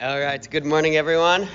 All 0.00 0.20
right, 0.20 0.48
good 0.48 0.64
morning, 0.64 0.94
everyone. 0.94 1.48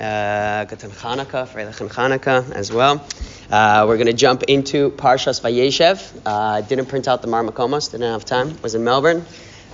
Uh, 0.00 0.64
good 0.66 0.78
Hanukkah, 0.78 1.44
Freilichen 1.44 1.88
Hanukkah 1.88 2.52
as 2.52 2.72
well. 2.72 3.04
Uh, 3.50 3.84
we're 3.88 3.96
going 3.96 4.06
to 4.06 4.12
jump 4.12 4.44
into 4.44 4.90
Parshas 4.90 5.40
Vayeishev. 5.40 6.22
Uh, 6.24 6.60
didn't 6.60 6.86
print 6.86 7.08
out 7.08 7.20
the 7.20 7.26
Marmakomos, 7.26 7.90
didn't 7.90 8.12
have 8.12 8.24
time. 8.24 8.56
Was 8.62 8.76
in 8.76 8.84
Melbourne. 8.84 9.24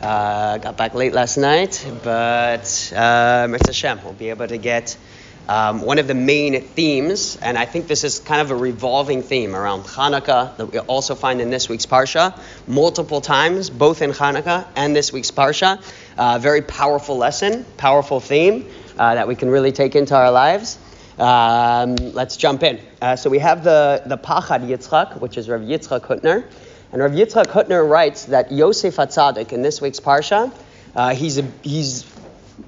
Uh, 0.00 0.56
got 0.56 0.78
back 0.78 0.94
late 0.94 1.12
last 1.12 1.36
night, 1.36 1.86
but 2.02 2.90
uh, 2.96 3.48
Mirza 3.50 3.74
Shem 3.74 4.02
will 4.02 4.14
be 4.14 4.30
able 4.30 4.48
to 4.48 4.56
get 4.56 4.96
um, 5.48 5.82
one 5.82 5.98
of 5.98 6.06
the 6.06 6.14
main 6.14 6.60
themes, 6.62 7.36
and 7.36 7.58
I 7.58 7.66
think 7.66 7.86
this 7.86 8.02
is 8.02 8.18
kind 8.18 8.40
of 8.40 8.50
a 8.50 8.56
revolving 8.56 9.22
theme 9.22 9.54
around 9.54 9.82
Hanukkah 9.82 10.56
that 10.56 10.66
we 10.66 10.78
also 10.78 11.14
find 11.14 11.40
in 11.40 11.50
this 11.50 11.68
week's 11.68 11.84
Parsha 11.84 12.38
multiple 12.66 13.20
times, 13.20 13.68
both 13.68 14.00
in 14.00 14.12
Hanukkah 14.12 14.66
and 14.74 14.96
this 14.96 15.12
week's 15.12 15.30
Parsha. 15.30 15.82
Uh, 16.16 16.38
very 16.38 16.62
powerful 16.62 17.18
lesson, 17.18 17.66
powerful 17.76 18.20
theme 18.20 18.70
uh, 18.98 19.16
that 19.16 19.28
we 19.28 19.34
can 19.34 19.50
really 19.50 19.72
take 19.72 19.94
into 19.96 20.16
our 20.16 20.30
lives. 20.30 20.78
Um, 21.18 21.96
let's 21.96 22.36
jump 22.36 22.62
in. 22.62 22.80
Uh, 23.02 23.16
so 23.16 23.28
we 23.28 23.38
have 23.38 23.64
the, 23.64 24.02
the 24.06 24.16
Pachad 24.16 24.66
Yitzchak, 24.66 25.20
which 25.20 25.36
is 25.36 25.48
Rav 25.48 25.60
Yitzchak 25.60 26.00
Hutner. 26.00 26.44
And 26.90 27.02
Rav 27.02 27.12
Yitzchak 27.12 27.46
Hutner 27.46 27.86
writes 27.88 28.26
that 28.26 28.50
Yosef 28.50 28.96
Atzadik 28.96 29.52
in 29.52 29.60
this 29.60 29.80
week's 29.80 30.00
Parsha, 30.00 30.52
uh, 30.96 31.14
he's, 31.14 31.38
a, 31.38 31.42
he's 31.62 32.04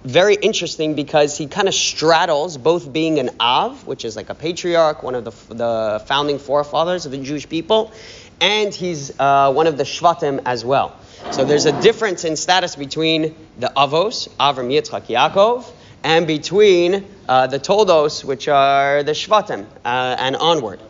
very 0.04 0.34
interesting 0.34 0.94
because 0.94 1.38
he 1.38 1.46
kind 1.46 1.68
of 1.68 1.74
straddles 1.74 2.56
both 2.58 2.92
being 2.92 3.18
an 3.18 3.30
Av, 3.40 3.86
which 3.86 4.04
is 4.04 4.16
like 4.16 4.30
a 4.30 4.34
patriarch, 4.34 5.02
one 5.02 5.14
of 5.14 5.24
the, 5.24 5.54
the 5.54 6.04
founding 6.06 6.38
forefathers 6.38 7.06
of 7.06 7.12
the 7.12 7.18
Jewish 7.18 7.48
people, 7.48 7.92
and 8.40 8.74
he's 8.74 9.18
uh, 9.18 9.52
one 9.52 9.66
of 9.66 9.76
the 9.76 9.84
Shvatim 9.84 10.42
as 10.44 10.64
well. 10.64 10.98
So 11.30 11.44
there's 11.44 11.66
a 11.66 11.80
difference 11.82 12.24
in 12.24 12.36
status 12.36 12.76
between 12.76 13.34
the 13.58 13.72
Avos, 13.76 14.28
Avram, 14.38 14.70
Yitzchak, 14.70 15.06
Yaakov, 15.06 15.70
and 16.04 16.26
between 16.26 17.06
uh, 17.28 17.46
the 17.46 17.58
Toldos, 17.58 18.24
which 18.24 18.48
are 18.48 19.02
the 19.02 19.12
Shvatim, 19.12 19.66
uh, 19.84 20.16
and 20.18 20.36
onward. 20.36 20.80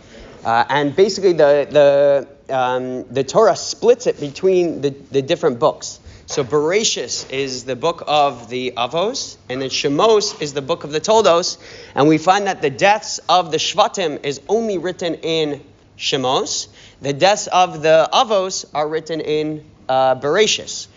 Uh, 0.45 0.65
and 0.69 0.95
basically, 0.95 1.33
the, 1.33 2.27
the, 2.49 2.55
um, 2.55 3.05
the 3.13 3.25
Torah 3.25 3.57
splits 3.57 4.07
it 4.07 4.21
between 4.21 4.81
the, 4.81 4.91
the 4.91 5.23
different 5.23 5.59
books. 5.59 6.01
So 6.29 6.43
Bereshis 6.43 7.31
is 7.31 7.65
the 7.65 7.77
book 7.77 8.03
of 8.09 8.49
the 8.49 8.73
Avos, 8.77 9.37
and 9.49 9.63
then 9.63 9.71
Shemos 9.71 10.43
is 10.43 10.53
the 10.55 10.61
book 10.61 10.83
of 10.83 10.91
the 10.91 10.99
Toldos. 10.99 11.57
And 11.95 12.09
we 12.09 12.19
find 12.19 12.49
that 12.49 12.61
the 12.61 12.69
deaths 12.69 13.21
of 13.29 13.53
the 13.53 13.59
Shvatim 13.59 14.25
is 14.25 14.41
only 14.49 14.77
written 14.77 15.15
in 15.15 15.63
Shemos. 15.97 16.67
The 17.01 17.13
deaths 17.13 17.47
of 17.47 17.81
the 17.81 18.09
Avos 18.13 18.65
are 18.75 18.89
written 18.89 19.21
in 19.21 19.65
uh, 19.89 20.17
Bereshis. 20.17 20.89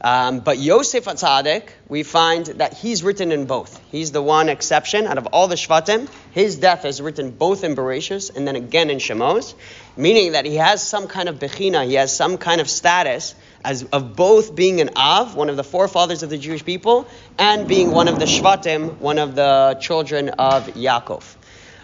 Um, 0.00 0.40
but 0.40 0.58
Yosef 0.58 1.06
Atzadik, 1.06 1.70
we 1.88 2.04
find 2.04 2.46
that 2.46 2.72
he's 2.72 3.02
written 3.02 3.32
in 3.32 3.46
both. 3.46 3.80
He's 3.90 4.12
the 4.12 4.22
one 4.22 4.48
exception 4.48 5.08
out 5.08 5.18
of 5.18 5.26
all 5.26 5.48
the 5.48 5.56
Shvatim. 5.56 6.08
His 6.30 6.54
death 6.56 6.84
is 6.84 7.02
written 7.02 7.32
both 7.32 7.64
in 7.64 7.74
Bereshis 7.74 8.34
and 8.34 8.46
then 8.46 8.54
again 8.54 8.90
in 8.90 8.98
Shemos, 8.98 9.54
meaning 9.96 10.32
that 10.32 10.44
he 10.44 10.54
has 10.54 10.86
some 10.86 11.08
kind 11.08 11.28
of 11.28 11.40
bechina, 11.40 11.84
he 11.84 11.94
has 11.94 12.14
some 12.14 12.38
kind 12.38 12.60
of 12.60 12.70
status 12.70 13.34
as 13.64 13.82
of 13.84 14.14
both 14.14 14.54
being 14.54 14.80
an 14.80 14.90
Av, 14.96 15.34
one 15.34 15.50
of 15.50 15.56
the 15.56 15.64
forefathers 15.64 16.22
of 16.22 16.30
the 16.30 16.38
Jewish 16.38 16.64
people, 16.64 17.08
and 17.36 17.66
being 17.66 17.90
one 17.90 18.06
of 18.06 18.20
the 18.20 18.24
Shvatim, 18.24 18.98
one 18.98 19.18
of 19.18 19.34
the 19.34 19.76
children 19.80 20.28
of 20.28 20.68
Yaakov. 20.68 21.24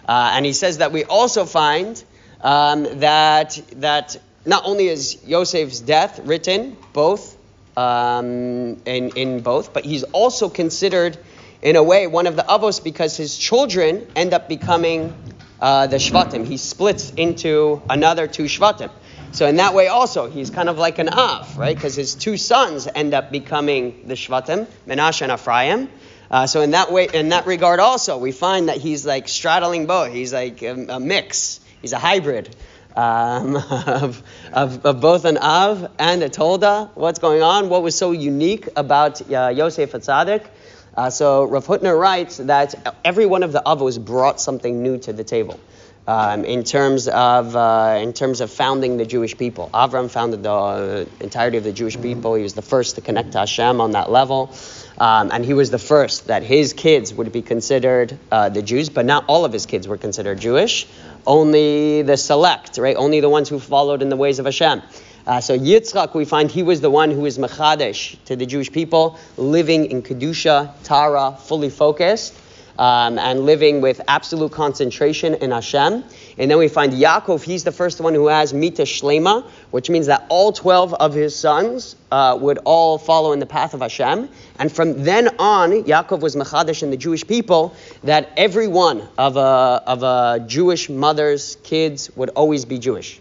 Uh, 0.09 0.33
and 0.35 0.47
he 0.47 0.53
says 0.53 0.79
that 0.79 0.93
we 0.93 1.03
also 1.05 1.45
find 1.45 2.03
um, 2.43 2.85
that 3.01 3.61
that 3.73 4.17
not 4.47 4.65
only 4.67 4.87
is 4.87 5.25
Yosef's 5.27 5.81
death 5.81 6.21
written 6.25 6.77
both 6.93 7.34
um, 7.77 8.83
in 8.85 9.11
in 9.17 9.41
both, 9.41 9.73
but 9.73 9.85
he's 9.85 10.05
also 10.05 10.49
considered 10.49 11.19
in 11.63 11.77
a 11.77 11.83
way 11.83 12.07
one 12.07 12.27
of 12.27 12.37
the 12.37 12.43
Avos 12.43 12.83
because 12.83 13.17
his 13.17 13.37
children 13.37 14.07
end 14.15 14.35
up 14.35 14.49
becoming 14.49 15.15
uh, 15.61 15.87
the 15.87 15.97
Shvatim. 15.97 16.47
He 16.47 16.59
splits 16.59 17.11
into 17.11 17.83
another 17.89 18.27
two 18.27 18.45
Shvatim. 18.45 18.91
So 19.33 19.47
in 19.47 19.57
that 19.57 19.75
way 19.75 19.89
also, 19.89 20.31
he's 20.31 20.51
kind 20.51 20.69
of 20.69 20.79
like 20.79 20.99
an 20.99 21.09
Av, 21.09 21.59
right? 21.59 21.75
Because 21.75 21.97
his 21.97 22.15
two 22.15 22.37
sons 22.37 22.87
end 22.95 23.15
up 23.15 23.33
becoming 23.33 24.07
the 24.07 24.15
Shvatim, 24.15 24.67
Menashe 24.87 25.23
and 25.23 25.33
Ephraim. 25.33 25.89
Uh, 26.31 26.47
so 26.47 26.61
in 26.61 26.73
that 26.73 26.93
way, 26.93 27.09
in 27.13 27.31
that 27.31 27.47
regard 27.47 27.81
also, 27.81 28.19
we 28.19 28.31
find 28.31 28.69
that 28.69 28.77
he's 28.77 29.05
like 29.05 29.27
straddling 29.29 29.87
both. 29.87 30.13
He's 30.13 30.33
like 30.33 30.63
a, 30.63 30.87
a 30.89 31.01
mix. 31.01 31.61
He's 31.85 31.93
a 31.93 31.99
hybrid 31.99 32.49
um, 32.97 33.57
of, 33.71 34.23
of, 34.55 34.87
of, 34.87 35.01
both 35.03 35.27
an 35.27 35.37
Av 35.37 35.93
and 35.99 36.23
a 36.23 36.31
Tolda. 36.31 36.89
What's 36.95 37.19
going 37.19 37.43
on? 37.43 37.69
What 37.69 37.83
was 37.83 37.95
so 37.95 38.13
unique 38.13 38.71
about 38.75 39.21
uh, 39.31 39.53
Yosef 39.55 39.93
Atzadik? 39.93 40.47
Uh, 40.97 41.11
so 41.11 41.45
Rav 41.45 41.67
Hutner 41.67 41.95
writes 42.01 42.39
that 42.39 42.97
every 43.05 43.27
one 43.27 43.43
of 43.43 43.53
the 43.53 43.61
Avos 43.67 44.03
brought 44.03 44.41
something 44.41 44.83
new 44.83 44.97
to 44.97 45.13
the 45.13 45.25
table 45.25 45.61
um, 46.07 46.47
in 46.47 46.65
terms 46.65 47.07
of 47.07 47.55
uh, 47.55 47.99
in 48.01 48.15
terms 48.15 48.41
of 48.41 48.51
founding 48.51 48.97
the 48.97 49.05
Jewish 49.05 49.37
people. 49.37 49.69
Avram 49.75 50.11
founded 50.11 50.43
the 50.43 50.51
uh, 50.51 51.05
entirety 51.21 51.59
of 51.59 51.65
the 51.65 51.73
Jewish 51.73 52.01
people. 52.01 52.35
He 52.35 52.43
was 52.43 52.55
the 52.55 52.63
first 52.63 52.95
to 52.95 53.03
connect 53.03 53.33
to 53.33 53.41
Hashem 53.41 53.83
on 53.83 53.91
that 53.91 54.11
level. 54.11 54.55
Um, 54.99 55.31
and 55.33 55.45
he 55.45 55.55
was 55.55 55.71
the 55.71 55.79
first 55.79 56.29
that 56.29 56.43
his 56.43 56.73
kids 56.73 57.13
would 57.13 57.33
be 57.33 57.43
considered 57.43 58.17
uh, 58.31 58.49
the 58.49 58.63
Jews, 58.63 58.89
but 58.89 59.05
not 59.05 59.25
all 59.27 59.45
of 59.45 59.53
his 59.53 59.67
kids 59.67 59.89
were 59.89 59.97
considered 59.97 60.41
Jewish. 60.41 60.87
Only 61.27 62.03
the 62.03 62.17
select, 62.17 62.79
right? 62.79 62.97
Only 62.97 63.21
the 63.21 63.29
ones 63.29 63.49
who 63.49 63.59
followed 63.59 64.03
in 64.03 64.09
the 64.09 64.17
ways 64.17 64.39
of 64.39 64.45
Hashem. 64.45 64.83
Uh, 65.27 65.41
so 65.41 65.59
Yitzchak, 65.59 66.15
we 66.15 66.25
find 66.25 66.51
he 66.51 66.63
was 66.63 66.81
the 66.81 66.91
one 66.91 67.11
who 67.11 67.23
was 67.23 67.39
mechadesh 67.39 68.17
to 68.27 68.37
the 68.37 68.45
Jewish 68.45 68.71
people, 68.71 69.19
living 69.37 69.91
in 69.91 70.03
kedusha, 70.03 70.71
tahara, 70.85 71.37
fully 71.41 71.71
focused 71.71 72.35
um, 72.79 73.19
and 73.19 73.41
living 73.41 73.81
with 73.81 74.01
absolute 74.07 74.53
concentration 74.53 75.35
in 75.35 75.51
Hashem. 75.51 76.05
And 76.37 76.51
then 76.51 76.59
we 76.59 76.69
find 76.69 76.93
Yaakov, 76.93 77.43
he's 77.43 77.63
the 77.65 77.73
first 77.73 78.01
one 78.01 78.15
who 78.15 78.27
has 78.27 78.53
Mita 78.53 78.83
Shlema, 78.83 79.45
which 79.71 79.89
means 79.89 80.07
that 80.07 80.27
all 80.29 80.53
12 80.53 80.95
of 80.95 81.15
his 81.15 81.37
sons 81.37 81.95
uh, 82.11 82.37
would 82.41 82.59
all 82.65 82.99
follow 82.99 83.33
in 83.33 83.39
the 83.39 83.47
path 83.47 83.75
of 83.75 83.81
Hashem. 83.81 84.29
And 84.59 84.73
from 84.73 85.05
then 85.05 85.29
on, 85.39 85.85
Yaakov 85.85 86.21
was 86.21 86.35
Mechadish 86.35 86.83
in 86.83 86.91
the 86.91 86.97
Jewish 86.97 87.27
people 87.27 87.77
that 88.03 88.31
every 88.37 88.67
one 88.67 89.07
of 89.17 89.37
a, 89.37 89.83
of 89.87 90.03
a 90.03 90.45
Jewish 90.47 90.89
mother's 90.89 91.57
kids 91.63 92.15
would 92.17 92.31
always 92.31 92.65
be 92.65 92.79
Jewish. 92.79 93.21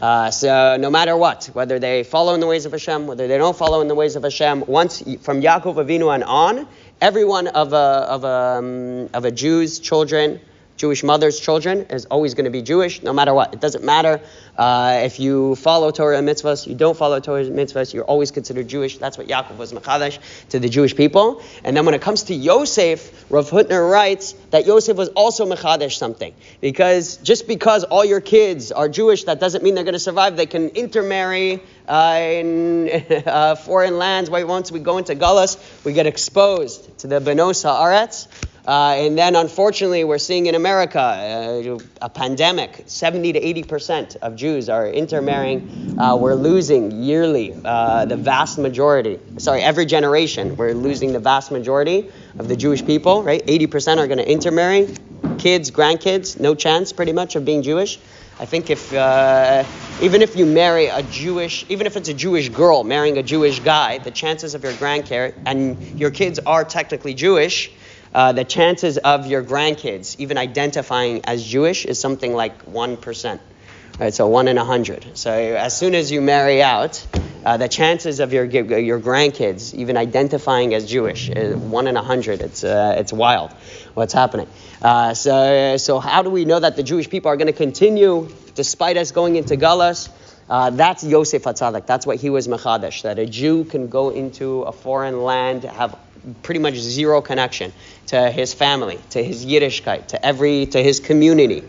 Uh, 0.00 0.30
so 0.30 0.78
no 0.80 0.90
matter 0.90 1.14
what, 1.14 1.50
whether 1.52 1.78
they 1.78 2.02
follow 2.02 2.32
in 2.32 2.40
the 2.40 2.46
ways 2.46 2.64
of 2.64 2.72
Hashem, 2.72 3.06
whether 3.06 3.28
they 3.28 3.36
don't 3.36 3.56
follow 3.56 3.82
in 3.82 3.88
the 3.88 3.94
ways 3.94 4.16
of 4.16 4.22
Hashem, 4.22 4.64
once 4.66 5.00
from 5.20 5.42
Yaakov 5.42 5.74
Avinu 5.74 6.12
and 6.14 6.24
on, 6.24 6.66
everyone 7.02 7.48
of 7.48 7.74
a, 7.74 7.76
of 7.76 8.24
a, 8.24 8.28
um, 8.28 9.10
of 9.12 9.26
a 9.26 9.30
Jew's 9.30 9.78
children, 9.78 10.40
Jewish 10.80 11.04
mother's 11.04 11.38
children, 11.38 11.82
is 11.90 12.06
always 12.06 12.32
going 12.32 12.46
to 12.46 12.50
be 12.50 12.62
Jewish, 12.62 13.02
no 13.02 13.12
matter 13.12 13.34
what. 13.34 13.52
It 13.52 13.60
doesn't 13.60 13.84
matter 13.84 14.22
uh, 14.56 15.02
if 15.04 15.20
you 15.20 15.54
follow 15.56 15.90
Torah 15.90 16.16
and 16.16 16.26
mitzvahs, 16.26 16.66
you 16.66 16.74
don't 16.74 16.96
follow 16.96 17.20
Torah 17.20 17.42
and 17.42 17.54
mitzvahs, 17.54 17.92
you're 17.92 18.04
always 18.04 18.30
considered 18.30 18.66
Jewish. 18.66 18.96
That's 18.96 19.18
what 19.18 19.26
Yaakov 19.26 19.58
was 19.58 19.74
Machadash 19.74 20.18
to 20.48 20.58
the 20.58 20.70
Jewish 20.70 20.96
people. 20.96 21.42
And 21.64 21.76
then 21.76 21.84
when 21.84 21.94
it 21.94 22.00
comes 22.00 22.22
to 22.24 22.34
Yosef, 22.34 23.30
Rav 23.30 23.50
Hutner 23.50 23.90
writes 23.90 24.32
that 24.52 24.66
Yosef 24.66 24.96
was 24.96 25.10
also 25.10 25.44
Machadash 25.44 25.98
something. 25.98 26.32
Because 26.62 27.18
just 27.18 27.46
because 27.46 27.84
all 27.84 28.04
your 28.04 28.22
kids 28.22 28.72
are 28.72 28.88
Jewish, 28.88 29.24
that 29.24 29.38
doesn't 29.38 29.62
mean 29.62 29.74
they're 29.74 29.84
going 29.84 29.92
to 29.92 29.98
survive. 29.98 30.34
They 30.38 30.46
can 30.46 30.70
intermarry 30.70 31.62
uh, 31.86 32.18
in 32.22 32.90
uh, 33.26 33.54
foreign 33.56 33.98
lands. 33.98 34.30
Why 34.30 34.44
once 34.44 34.72
we 34.72 34.80
go 34.80 34.96
into 34.96 35.14
Gullus, 35.14 35.58
we 35.84 35.92
get 35.92 36.06
exposed 36.06 36.98
to 37.00 37.06
the 37.06 37.20
Benos 37.20 37.64
Haaretz. 37.64 38.28
Uh, 38.70 38.94
and 38.94 39.18
then, 39.18 39.34
unfortunately, 39.34 40.04
we're 40.04 40.16
seeing 40.16 40.46
in 40.46 40.54
America 40.54 41.00
uh, 41.00 41.78
a 42.00 42.08
pandemic. 42.08 42.84
70 42.86 43.32
to 43.32 43.40
80 43.40 43.62
percent 43.64 44.16
of 44.22 44.36
Jews 44.36 44.68
are 44.68 44.86
intermarrying. 44.86 45.98
Uh, 45.98 46.14
we're 46.14 46.36
losing 46.36 46.92
yearly 46.92 47.52
uh, 47.64 48.04
the 48.04 48.16
vast 48.16 48.58
majority. 48.58 49.18
Sorry, 49.38 49.60
every 49.60 49.86
generation 49.86 50.54
we're 50.54 50.72
losing 50.72 51.12
the 51.12 51.18
vast 51.18 51.50
majority 51.50 52.12
of 52.38 52.46
the 52.46 52.54
Jewish 52.54 52.86
people. 52.86 53.24
Right, 53.24 53.42
80 53.44 53.66
percent 53.66 53.98
are 53.98 54.06
going 54.06 54.18
to 54.18 54.30
intermarry. 54.30 54.94
Kids, 55.38 55.72
grandkids, 55.72 56.38
no 56.38 56.54
chance, 56.54 56.92
pretty 56.92 57.12
much, 57.12 57.34
of 57.34 57.44
being 57.44 57.62
Jewish. 57.62 57.98
I 58.38 58.44
think 58.44 58.70
if 58.70 58.94
uh, 58.94 59.64
even 60.00 60.22
if 60.22 60.36
you 60.36 60.46
marry 60.46 60.86
a 60.86 61.02
Jewish, 61.02 61.66
even 61.68 61.88
if 61.88 61.96
it's 61.96 62.08
a 62.08 62.14
Jewish 62.14 62.48
girl 62.50 62.84
marrying 62.84 63.18
a 63.18 63.22
Jewish 63.24 63.58
guy, 63.58 63.98
the 63.98 64.12
chances 64.12 64.54
of 64.54 64.62
your 64.62 64.74
grandkid 64.74 65.34
and 65.44 65.98
your 65.98 66.12
kids 66.12 66.38
are 66.46 66.64
technically 66.64 67.14
Jewish 67.14 67.72
uh, 68.14 68.32
the 68.32 68.44
chances 68.44 68.98
of 68.98 69.26
your 69.26 69.42
grandkids 69.42 70.18
even 70.18 70.38
identifying 70.38 71.24
as 71.24 71.44
Jewish 71.44 71.84
is 71.84 72.00
something 72.00 72.34
like 72.34 72.66
1%. 72.66 73.40
Right, 73.98 74.14
so 74.14 74.28
1 74.28 74.48
in 74.48 74.56
a 74.56 74.62
100. 74.62 75.18
So 75.18 75.30
as 75.30 75.76
soon 75.76 75.94
as 75.94 76.10
you 76.10 76.22
marry 76.22 76.62
out, 76.62 77.06
uh, 77.44 77.58
the 77.58 77.68
chances 77.68 78.20
of 78.20 78.32
your, 78.32 78.44
your 78.46 78.98
grandkids 78.98 79.74
even 79.74 79.98
identifying 79.98 80.72
as 80.72 80.86
Jewish 80.86 81.28
is 81.28 81.54
1 81.54 81.86
in 81.86 81.96
a 81.96 82.00
100. 82.00 82.40
It's, 82.40 82.64
uh, 82.64 82.94
it's 82.96 83.12
wild 83.12 83.52
what's 83.92 84.14
happening. 84.14 84.48
Uh, 84.80 85.12
so, 85.12 85.76
so 85.76 86.00
how 86.00 86.22
do 86.22 86.30
we 86.30 86.46
know 86.46 86.58
that 86.58 86.76
the 86.76 86.82
Jewish 86.82 87.10
people 87.10 87.30
are 87.30 87.36
going 87.36 87.48
to 87.48 87.52
continue 87.52 88.28
despite 88.54 88.96
us 88.96 89.10
going 89.12 89.36
into 89.36 89.56
Gullus? 89.56 90.08
Uh, 90.48 90.70
that's 90.70 91.04
Yosef 91.04 91.44
Atzadik. 91.44 91.86
That's 91.86 92.06
what 92.06 92.16
he 92.16 92.30
was 92.30 92.48
Mechadash, 92.48 93.02
that 93.02 93.18
a 93.18 93.26
Jew 93.26 93.64
can 93.64 93.88
go 93.88 94.10
into 94.10 94.62
a 94.62 94.72
foreign 94.72 95.22
land, 95.22 95.64
have 95.64 95.96
pretty 96.42 96.60
much 96.60 96.74
zero 96.74 97.20
connection 97.20 97.72
to 98.06 98.30
his 98.30 98.54
family, 98.54 98.98
to 99.10 99.22
his 99.22 99.46
Yiddishkeit, 99.46 100.08
to 100.08 100.24
every, 100.24 100.66
to 100.66 100.82
his 100.82 101.00
community. 101.00 101.64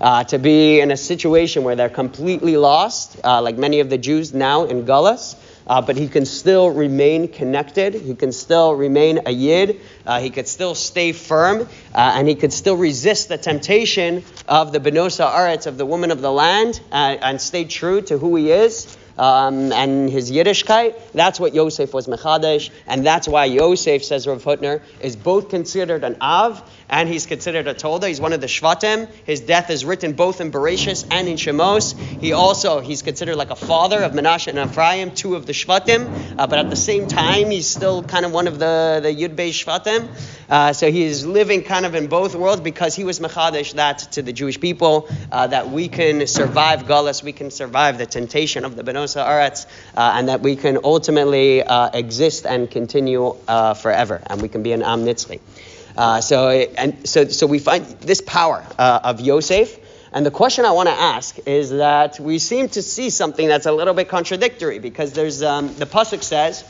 Uh, 0.00 0.24
to 0.24 0.38
be 0.38 0.80
in 0.80 0.90
a 0.90 0.96
situation 0.96 1.64
where 1.64 1.74
they're 1.74 1.88
completely 1.88 2.56
lost, 2.56 3.18
uh, 3.24 3.40
like 3.40 3.56
many 3.56 3.80
of 3.80 3.88
the 3.88 3.96
Jews 3.96 4.34
now 4.34 4.64
in 4.64 4.84
Gullus, 4.84 5.36
uh, 5.66 5.80
but 5.80 5.96
he 5.96 6.06
can 6.06 6.24
still 6.26 6.70
remain 6.70 7.28
connected. 7.28 7.94
He 7.94 8.14
can 8.14 8.30
still 8.30 8.74
remain 8.74 9.20
a 9.26 9.30
yid. 9.30 9.80
Uh, 10.04 10.20
he 10.20 10.30
could 10.30 10.46
still 10.46 10.74
stay 10.74 11.12
firm, 11.12 11.62
uh, 11.94 12.12
and 12.14 12.28
he 12.28 12.34
could 12.34 12.52
still 12.52 12.76
resist 12.76 13.28
the 13.28 13.38
temptation 13.38 14.22
of 14.46 14.72
the 14.72 14.78
benosa 14.78 15.28
aretz, 15.28 15.66
of 15.66 15.76
the 15.76 15.86
woman 15.86 16.10
of 16.10 16.20
the 16.20 16.30
land, 16.30 16.80
uh, 16.92 17.16
and 17.20 17.40
stay 17.40 17.64
true 17.64 18.00
to 18.02 18.18
who 18.18 18.36
he 18.36 18.50
is. 18.50 18.96
Um, 19.18 19.72
and 19.72 20.10
his 20.10 20.30
Yiddishkeit, 20.30 20.94
that's 21.12 21.40
what 21.40 21.54
Yosef 21.54 21.94
was 21.94 22.06
Mechadesh, 22.06 22.70
and 22.86 23.06
that's 23.06 23.26
why 23.26 23.46
Yosef, 23.46 24.04
says 24.04 24.26
Rav 24.26 24.42
Hutner, 24.44 24.82
is 25.00 25.16
both 25.16 25.48
considered 25.48 26.04
an 26.04 26.16
Av 26.20 26.62
and 26.88 27.08
he's 27.08 27.26
considered 27.26 27.66
a 27.66 27.74
Tolda. 27.74 28.08
He's 28.08 28.20
one 28.20 28.32
of 28.32 28.40
the 28.40 28.46
Shvatim. 28.46 29.08
His 29.24 29.40
death 29.40 29.70
is 29.70 29.84
written 29.84 30.12
both 30.12 30.40
in 30.40 30.52
Bereshis 30.52 31.06
and 31.10 31.28
in 31.28 31.36
Shemos. 31.36 31.98
He 31.98 32.32
also, 32.32 32.80
he's 32.80 33.02
considered 33.02 33.36
like 33.36 33.50
a 33.50 33.56
father 33.56 34.02
of 34.02 34.12
Menashe 34.12 34.48
and 34.48 34.58
Ephraim, 34.58 35.12
two 35.12 35.34
of 35.34 35.46
the 35.46 35.52
Shvatim, 35.52 36.38
uh, 36.38 36.46
but 36.46 36.58
at 36.58 36.70
the 36.70 36.76
same 36.76 37.08
time, 37.08 37.50
he's 37.50 37.66
still 37.66 38.02
kind 38.02 38.24
of 38.24 38.32
one 38.32 38.46
of 38.46 38.58
the, 38.58 39.00
the 39.02 39.08
Yudbei 39.08 39.50
Shvatim. 39.50 40.08
Uh, 40.48 40.72
so 40.72 40.90
he 40.90 41.02
is 41.02 41.26
living 41.26 41.64
kind 41.64 41.86
of 41.86 41.94
in 41.96 42.06
both 42.06 42.36
worlds 42.36 42.60
because 42.60 42.94
he 42.94 43.02
was 43.02 43.18
Mechadesh 43.18 43.74
that 43.74 43.98
to 44.12 44.22
the 44.22 44.32
Jewish 44.32 44.60
people, 44.60 45.08
uh, 45.32 45.48
that 45.48 45.70
we 45.70 45.88
can 45.88 46.26
survive 46.28 46.84
Gullus, 46.84 47.22
we 47.22 47.32
can 47.32 47.50
survive 47.50 47.98
the 47.98 48.06
temptation 48.06 48.64
of 48.64 48.76
the 48.76 48.84
Uh, 49.14 49.50
and 49.94 50.28
that 50.28 50.40
we 50.40 50.56
can 50.56 50.78
ultimately 50.82 51.62
uh, 51.62 51.90
exist 51.92 52.46
and 52.46 52.70
continue 52.70 53.36
uh, 53.46 53.74
forever, 53.74 54.22
and 54.26 54.42
we 54.42 54.48
can 54.48 54.62
be 54.62 54.72
an 54.72 54.82
Am 54.82 55.04
Nitzli. 55.04 55.40
Uh, 55.96 56.20
so, 56.20 56.48
and 56.50 57.08
so, 57.08 57.26
so 57.28 57.46
we 57.46 57.58
find 57.58 57.84
this 58.00 58.20
power 58.20 58.66
uh, 58.78 59.00
of 59.04 59.20
Yosef. 59.20 59.78
And 60.12 60.24
the 60.24 60.30
question 60.30 60.64
I 60.64 60.70
want 60.70 60.88
to 60.88 60.94
ask 60.94 61.38
is 61.46 61.70
that 61.70 62.18
we 62.18 62.38
seem 62.38 62.68
to 62.70 62.82
see 62.82 63.10
something 63.10 63.46
that's 63.46 63.66
a 63.66 63.72
little 63.72 63.94
bit 63.94 64.08
contradictory 64.08 64.78
because 64.78 65.12
there's 65.12 65.42
um, 65.42 65.74
the 65.74 65.86
pasuk 65.86 66.22
says 66.22 66.64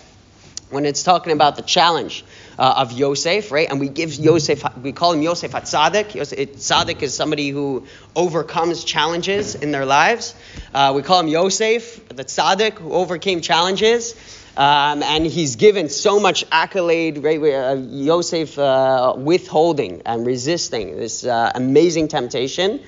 when 0.71 0.85
it's 0.85 1.03
talking 1.03 1.33
about 1.33 1.57
the 1.57 1.63
challenge 1.63 2.25
uh, 2.59 2.75
of 2.79 2.93
Yosef, 2.93 3.53
right? 3.53 3.69
And 3.69 3.81
we 3.81 3.89
give 3.89 4.15
Yosef, 4.15 4.65
we 4.83 4.93
call 4.93 5.13
him 5.13 5.23
Yosef 5.23 5.53
Hatzadik. 5.53 6.13
Tzadik 6.13 7.03
is 7.03 7.15
somebody 7.15 7.51
who 7.51 7.87
overcomes 8.15 8.85
challenges 8.85 9.55
in 9.55 9.73
their 9.73 9.87
lives. 9.87 10.35
Uh, 10.75 10.93
we 10.95 11.03
call 11.03 11.21
him 11.21 11.29
Yosef, 11.29 12.09
the 12.09 12.25
Tzadik 12.25 12.79
who 12.79 12.93
overcame 12.93 13.41
challenges. 13.41 14.15
Um, 14.57 15.03
and 15.03 15.27
he's 15.27 15.57
given 15.57 15.91
so 15.91 16.19
much 16.19 16.45
accolade, 16.51 17.19
right? 17.19 17.39
Uh, 17.43 17.75
Yosef 17.75 18.59
uh, 18.59 19.15
withholding 19.17 20.01
and 20.07 20.27
resisting 20.27 20.97
this 20.97 21.27
uh, 21.27 21.53
amazing 21.55 22.09
temptation. 22.09 22.81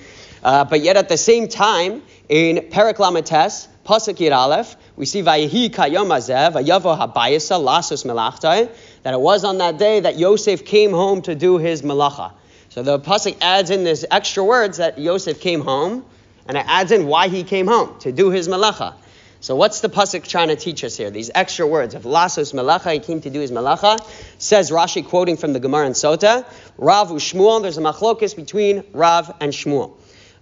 Uh, 0.43 0.63
but 0.63 0.81
yet 0.81 0.97
at 0.97 1.09
the 1.09 1.17
same 1.17 1.47
time, 1.47 2.01
in 2.27 2.69
Perak 2.71 2.97
Lamates, 2.97 3.67
Pasuk 3.85 4.19
Yir 4.19 4.33
Aleph, 4.33 4.75
we 4.95 5.05
see 5.05 5.21
Vayihi 5.21 5.69
Kayom 5.69 6.09
Azev, 6.09 6.53
Vayavo 6.53 6.97
Habayisa, 6.97 7.59
Lasus 7.59 8.05
Melachtai, 8.05 8.69
that 9.03 9.13
it 9.13 9.19
was 9.19 9.43
on 9.43 9.59
that 9.59 9.77
day 9.77 9.99
that 9.99 10.17
Yosef 10.17 10.65
came 10.65 10.91
home 10.91 11.21
to 11.23 11.35
do 11.35 11.57
his 11.57 11.81
malacha. 11.81 12.33
So 12.69 12.83
the 12.83 12.99
Pasuk 12.99 13.37
adds 13.41 13.69
in 13.69 13.83
this 13.83 14.05
extra 14.09 14.43
words 14.43 14.77
that 14.77 14.99
Yosef 14.99 15.39
came 15.39 15.61
home, 15.61 16.05
and 16.47 16.57
it 16.57 16.65
adds 16.67 16.91
in 16.91 17.07
why 17.07 17.27
he 17.27 17.43
came 17.43 17.67
home, 17.67 17.97
to 17.99 18.11
do 18.11 18.29
his 18.29 18.47
malacha. 18.47 18.93
So 19.41 19.55
what's 19.55 19.79
the 19.79 19.87
pasuk 19.87 20.27
trying 20.27 20.49
to 20.49 20.57
teach 20.57 20.83
us 20.83 20.97
here? 20.97 21.11
These 21.11 21.31
extra 21.33 21.65
words 21.65 21.95
of 21.95 22.03
lasos 22.03 22.53
melacha, 22.53 22.91
he 22.91 22.99
came 22.99 23.21
to 23.21 23.29
do 23.29 23.39
his 23.39 23.51
melacha. 23.51 23.97
Says 24.37 24.69
Rashi, 24.69 25.07
quoting 25.07 25.37
from 25.37 25.53
the 25.53 25.61
Gemara 25.61 25.85
and 25.85 25.95
Sota, 25.95 26.45
Rav 26.77 27.07
Shmuel. 27.07 27.61
There's 27.61 27.77
a 27.77 27.81
machlokis 27.81 28.35
between 28.35 28.83
Rav 28.91 29.33
and 29.39 29.53
Shmuel. 29.53 29.93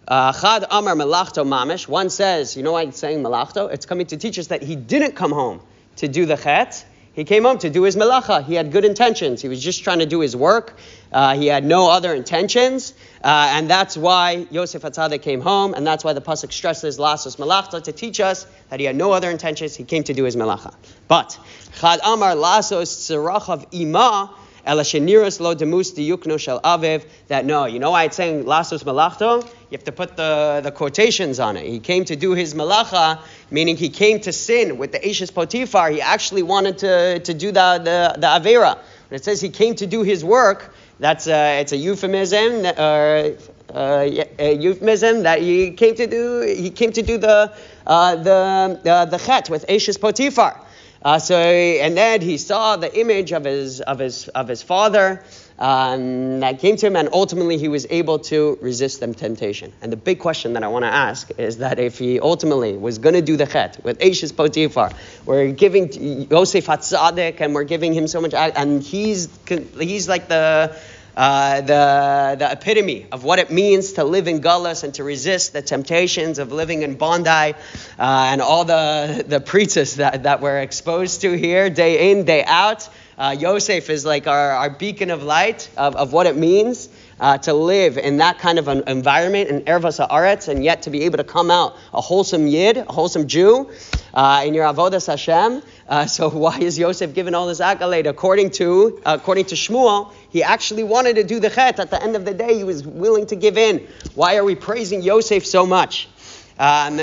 Chad 0.09 0.65
Amar 0.71 0.95
Melachto 0.95 1.45
Mamish. 1.45 1.87
One 1.87 2.09
says, 2.09 2.57
you 2.57 2.63
know 2.63 2.71
why 2.71 2.83
it's 2.83 2.97
saying 2.97 3.21
Melachto? 3.21 3.71
It's 3.71 3.85
coming 3.85 4.07
to 4.07 4.17
teach 4.17 4.39
us 4.39 4.47
that 4.47 4.63
he 4.63 4.75
didn't 4.75 5.11
come 5.11 5.31
home 5.31 5.61
to 5.97 6.07
do 6.07 6.25
the 6.25 6.35
chet. 6.35 6.83
He 7.17 7.23
came 7.23 7.45
home 7.45 7.57
to 7.57 7.71
do 7.71 7.81
his 7.81 7.95
melacha. 7.95 8.45
He 8.45 8.53
had 8.53 8.71
good 8.71 8.85
intentions. 8.85 9.41
He 9.41 9.47
was 9.47 9.59
just 9.59 9.83
trying 9.83 9.97
to 9.99 10.05
do 10.05 10.19
his 10.19 10.35
work. 10.35 10.77
Uh, 11.11 11.35
he 11.35 11.47
had 11.47 11.65
no 11.65 11.89
other 11.89 12.13
intentions. 12.13 12.93
Uh, 13.23 13.53
and 13.53 13.67
that's 13.67 13.97
why 13.97 14.45
Yosef 14.51 14.83
Hatzadik 14.83 15.23
came 15.23 15.41
home, 15.41 15.73
and 15.73 15.85
that's 15.85 16.03
why 16.03 16.13
the 16.13 16.21
Pasuk 16.21 16.51
stresses 16.51 16.99
Lasos 16.99 17.37
Melachta 17.37 17.83
to 17.85 17.91
teach 17.91 18.19
us 18.19 18.45
that 18.69 18.79
he 18.79 18.85
had 18.85 18.95
no 18.95 19.13
other 19.13 19.31
intentions. 19.31 19.75
He 19.75 19.83
came 19.83 20.03
to 20.03 20.13
do 20.13 20.25
his 20.25 20.35
melacha. 20.35 20.75
But, 21.07 21.39
Chad 21.79 22.01
Amar 22.05 22.35
Lasos 22.35 23.09
Tzirachav 23.09 23.65
Ima, 24.67 24.81
Elasheniris 24.81 25.39
lo 25.39 25.55
demus 25.55 25.93
diyukno 25.93 26.39
shel 26.39 26.59
aviv. 26.61 27.05
That 27.27 27.45
no, 27.45 27.65
you 27.65 27.79
know 27.79 27.91
why 27.91 28.05
it's 28.05 28.15
saying 28.15 28.45
lasos 28.45 28.83
malachto? 28.83 29.43
You 29.69 29.77
have 29.77 29.83
to 29.85 29.91
put 29.91 30.15
the, 30.15 30.61
the 30.63 30.71
quotations 30.71 31.39
on 31.39 31.57
it. 31.57 31.65
He 31.65 31.79
came 31.79 32.05
to 32.05 32.15
do 32.15 32.33
his 32.33 32.53
malacha, 32.53 33.19
meaning 33.51 33.75
he 33.75 33.89
came 33.89 34.19
to 34.21 34.31
sin 34.31 34.77
with 34.77 34.91
the 34.91 35.09
Ashes 35.09 35.31
Potiphar. 35.31 35.89
He 35.91 36.01
actually 36.01 36.43
wanted 36.43 36.77
to, 36.79 37.19
to 37.19 37.33
do 37.33 37.51
the, 37.51 37.81
the, 37.83 38.19
the 38.19 38.27
Avera. 38.27 38.77
When 39.09 39.17
it 39.17 39.23
says 39.23 39.41
he 39.41 39.49
came 39.49 39.75
to 39.75 39.87
do 39.87 40.03
his 40.03 40.23
work, 40.23 40.73
that's 40.99 41.27
a, 41.27 41.61
it's 41.61 41.73
a 41.73 41.77
euphemism 41.77 42.65
or 42.65 43.35
uh, 43.73 44.09
a 44.39 44.55
euphemism 44.55 45.23
that 45.23 45.41
he 45.41 45.71
came 45.71 45.95
to 45.95 46.07
do. 46.07 46.41
He 46.41 46.69
came 46.69 46.91
to 46.93 47.01
do 47.01 47.17
the 47.17 47.53
uh, 47.85 48.15
the 48.15 48.81
uh, 48.85 49.05
the 49.05 49.17
chet 49.17 49.49
with 49.49 49.69
Ashes 49.69 49.97
Potiphar. 49.97 50.61
Uh, 51.07 51.17
so 51.17 51.37
and 51.37 51.95
then 51.95 52.19
he 52.19 52.37
saw 52.37 52.75
the 52.75 52.99
image 52.99 53.31
of 53.31 53.45
his 53.45 53.79
of 53.79 53.97
his 53.97 54.27
of 54.27 54.49
his 54.49 54.61
father 54.61 55.23
um, 55.57 56.41
that 56.41 56.59
came 56.59 56.75
to 56.75 56.85
him, 56.85 56.97
and 56.97 57.07
ultimately 57.13 57.57
he 57.57 57.69
was 57.69 57.87
able 57.89 58.19
to 58.19 58.57
resist 58.61 58.99
the 58.99 59.13
temptation. 59.13 59.71
And 59.81 59.89
the 59.89 59.95
big 59.95 60.19
question 60.19 60.51
that 60.51 60.63
I 60.63 60.67
want 60.67 60.83
to 60.83 60.93
ask 60.93 61.31
is 61.37 61.59
that 61.59 61.79
if 61.79 61.97
he 61.97 62.19
ultimately 62.19 62.75
was 62.75 62.97
going 62.97 63.15
to 63.15 63.21
do 63.21 63.37
the 63.37 63.45
chet 63.45 63.81
with 63.85 64.03
Ashes 64.03 64.33
Potiphar, 64.33 64.91
we're 65.25 65.53
giving 65.53 65.93
Yosef 66.29 66.65
Hatzadik, 66.65 67.39
and 67.39 67.55
we're 67.55 67.63
giving 67.63 67.93
him 67.93 68.07
so 68.07 68.19
much, 68.19 68.33
and 68.33 68.83
he's 68.83 69.29
he's 69.79 70.09
like 70.09 70.27
the 70.27 70.77
uh, 71.17 71.61
the, 71.61 72.35
the 72.37 72.51
epitome 72.51 73.07
of 73.11 73.23
what 73.23 73.39
it 73.39 73.49
means 73.49 73.93
to 73.93 74.03
live 74.03 74.27
in 74.27 74.39
Gullus 74.39 74.83
and 74.83 74.93
to 74.93 75.03
resist 75.03 75.51
the 75.51 75.63
temptations 75.63 76.37
of 76.37 76.51
living 76.51 76.83
in 76.83 76.93
Bondi 76.93 77.29
uh, 77.29 77.53
and 77.97 78.39
all 78.39 78.65
the, 78.65 79.25
the 79.27 79.41
preachers 79.41 79.95
that, 79.95 80.23
that 80.23 80.41
we're 80.41 80.59
exposed 80.59 81.21
to 81.21 81.35
here 81.35 81.71
day 81.71 82.11
in, 82.11 82.23
day 82.23 82.43
out. 82.45 82.87
Uh, 83.17 83.35
Yosef 83.37 83.89
is 83.89 84.05
like 84.05 84.27
our, 84.27 84.51
our 84.51 84.69
beacon 84.69 85.09
of 85.09 85.23
light 85.23 85.71
of, 85.75 85.95
of 85.95 86.13
what 86.13 86.27
it 86.27 86.37
means 86.37 86.87
uh, 87.19 87.39
to 87.39 87.53
live 87.53 87.97
in 87.97 88.17
that 88.17 88.37
kind 88.37 88.59
of 88.59 88.67
an 88.67 88.83
environment 88.87 89.49
in 89.49 89.61
Ervas 89.61 90.05
Haaretz 90.07 90.47
and 90.47 90.63
yet 90.63 90.83
to 90.83 90.91
be 90.91 91.05
able 91.05 91.17
to 91.17 91.23
come 91.23 91.49
out 91.49 91.75
a 91.95 92.01
wholesome 92.01 92.45
Yid, 92.45 92.77
a 92.77 92.85
wholesome 92.85 93.27
Jew 93.27 93.71
uh, 94.17 94.41
in 94.43 94.55
your 94.55 94.65
Avodas 94.65 95.05
Hashem. 95.05 95.61
Uh, 95.87 96.05
so 96.17 96.29
why 96.29 96.57
is 96.57 96.77
Yosef 96.77 97.13
given 97.13 97.35
all 97.35 97.47
this 97.47 97.61
accolade? 97.61 98.07
According 98.07 98.49
to 98.51 98.99
according 99.05 99.45
to 99.45 99.55
Shmuel, 99.55 100.11
he 100.29 100.43
actually 100.43 100.83
wanted 100.83 101.17
to 101.17 101.23
do 101.23 101.39
the 101.39 101.49
chet. 101.49 101.79
At 101.79 101.91
the 101.91 102.01
end 102.01 102.15
of 102.15 102.25
the 102.25 102.33
day, 102.33 102.55
he 102.57 102.63
was 102.63 102.85
willing 102.85 103.27
to 103.27 103.35
give 103.35 103.57
in. 103.57 103.87
Why 104.15 104.37
are 104.37 104.43
we 104.43 104.55
praising 104.55 105.03
Yosef 105.03 105.45
so 105.45 105.65
much? 105.65 106.09
Um, 106.57 106.97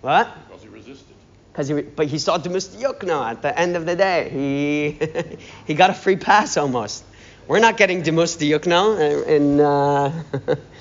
what? 0.00 0.28
Because 0.48 0.62
he 0.62 0.68
resisted. 0.68 1.14
Because 1.52 1.68
he, 1.68 1.82
but 1.82 2.08
he 2.08 2.18
saw 2.18 2.36
Demus 2.36 2.74
Yukno 2.74 3.24
at 3.24 3.40
the 3.40 3.56
end 3.56 3.76
of 3.76 3.86
the 3.86 3.94
day. 3.94 4.28
He 4.30 5.38
he 5.66 5.74
got 5.74 5.90
a 5.90 5.94
free 5.94 6.16
pass 6.16 6.56
almost. 6.56 7.04
We're 7.46 7.60
not 7.60 7.76
getting 7.76 8.02
Demus 8.02 8.36
Yukno, 8.38 8.98
and. 9.28 9.60
Uh, 9.60 10.56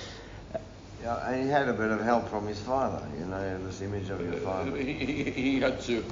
yeah, 1.03 1.29
and 1.29 1.43
he 1.43 1.49
had 1.49 1.67
a 1.67 1.73
bit 1.73 1.91
of 1.91 2.01
help 2.01 2.29
from 2.29 2.47
his 2.47 2.61
father, 2.61 3.05
you 3.19 3.25
know, 3.25 3.65
this 3.65 3.81
image 3.81 4.09
of 4.09 4.21
your 4.21 4.39
father. 4.39 4.71
Uh, 4.71 4.75
he, 4.75 4.93
he, 4.93 5.23
he 5.31 5.59
had 5.59 5.81
to 5.81 6.03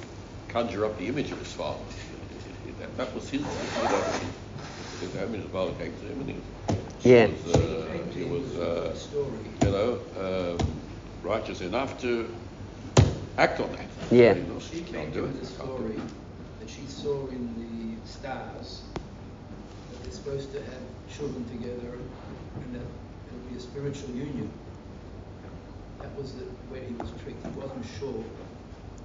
conjure 0.48 0.84
up 0.84 0.98
the 0.98 1.06
image 1.06 1.32
of 1.32 1.38
his 1.38 1.52
father. 1.52 1.80
That, 2.78 2.94
that 2.98 3.14
was 3.14 3.30
his. 3.30 3.40
You 3.40 5.08
know, 5.14 5.22
I 5.22 5.26
mean, 5.26 5.40
his 5.40 5.50
father 5.50 5.72
came 5.72 5.94
to 5.94 6.06
him, 6.06 6.20
and 6.20 6.28
he, 7.00 7.10
yeah. 7.10 7.26
was, 7.26 7.56
uh, 7.56 7.98
he 8.12 8.24
was, 8.24 8.56
uh, 8.56 8.96
you 9.62 9.70
know, 9.70 9.98
uh, 10.20 10.62
righteous 11.22 11.62
enough 11.62 11.98
to 12.02 12.28
act 13.38 13.60
on 13.60 13.72
that. 13.72 13.86
Yeah. 14.10 14.34
You 14.34 14.42
know, 14.42 14.60
she 14.60 14.82
came 14.82 15.10
to 15.12 15.22
the 15.22 15.46
story 15.46 16.00
that 16.60 16.68
she 16.68 16.86
saw 16.86 17.28
in 17.28 17.96
the 18.02 18.08
stars 18.08 18.82
that 19.90 20.02
they're 20.02 20.12
supposed 20.12 20.52
to 20.52 20.58
have 20.60 20.82
children 21.16 21.48
together, 21.48 21.98
and 22.56 22.74
that 22.74 22.82
it'll 23.28 23.50
be 23.50 23.56
a 23.56 23.60
spiritual 23.60 24.10
union. 24.10 24.50
That 26.02 26.16
was 26.16 26.32
the 26.34 26.44
way 26.72 26.84
he 26.86 26.94
was 26.94 27.10
tricked. 27.22 27.44
He 27.46 27.52
wasn't 27.60 27.86
sure 27.98 28.24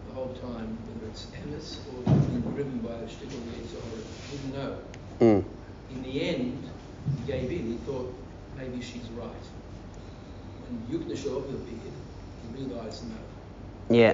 the 0.08 0.14
whole 0.14 0.34
time 0.42 0.78
whether 0.88 1.12
it's 1.12 1.28
Emes 1.28 1.78
or 1.94 2.52
driven 2.52 2.80
by 2.80 2.98
the 2.98 3.06
shtickle 3.06 3.38
or 3.38 4.02
he 4.32 4.38
didn't 4.38 4.54
know. 4.54 4.78
Mm. 5.20 5.44
In 5.92 6.04
the 6.04 6.22
end, 6.30 6.70
he 7.20 7.32
gave 7.32 7.52
in. 7.52 7.72
He 7.72 7.78
thought 7.86 8.14
maybe 8.58 8.82
she's 8.82 9.08
right. 9.16 9.30
When 10.64 11.00
Yuknashov 11.00 11.50
appeared, 11.50 11.94
he 12.56 12.64
realized 12.64 13.04
no. 13.08 13.96
Yeah. 13.96 14.14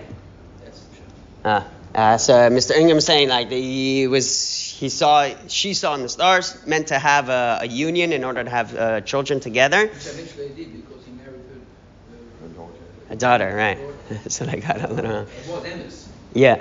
That's 0.63 0.81
the 0.81 0.95
truth. 0.95 1.45
Uh, 1.45 1.63
uh, 1.95 2.17
so 2.17 2.33
Mr. 2.49 2.75
Ingram 2.75 3.01
saying 3.01 3.29
like 3.29 3.49
he 3.49 4.07
was 4.07 4.63
he 4.83 4.89
saw, 4.89 5.29
she 5.47 5.73
saw 5.73 5.95
in 5.95 6.01
the 6.01 6.09
stars, 6.09 6.67
meant 6.67 6.87
to 6.87 6.99
have 6.99 7.29
a, 7.29 7.59
a 7.61 7.67
union 7.67 8.11
in 8.11 8.25
order 8.25 8.43
to 8.43 8.49
have 8.49 8.75
uh, 8.75 9.01
children 9.01 9.39
together. 9.39 9.87
Which 9.87 10.07
eventually 10.07 10.49
he 10.49 10.65
did 10.65 10.85
because 10.85 11.05
he 11.05 11.11
married 11.11 11.39
her. 11.47 12.47
Her 12.47 12.53
daughter. 12.53 12.73
A 13.13 13.15
daughter, 13.15 13.55
right? 13.55 13.77
so 14.27 14.43
they 14.43 14.57
got 14.59 14.81
a 14.81 14.91
little. 14.91 15.17
It 15.17 15.47
was 15.47 15.65
Amos. 15.65 16.09
Yeah. 16.33 16.59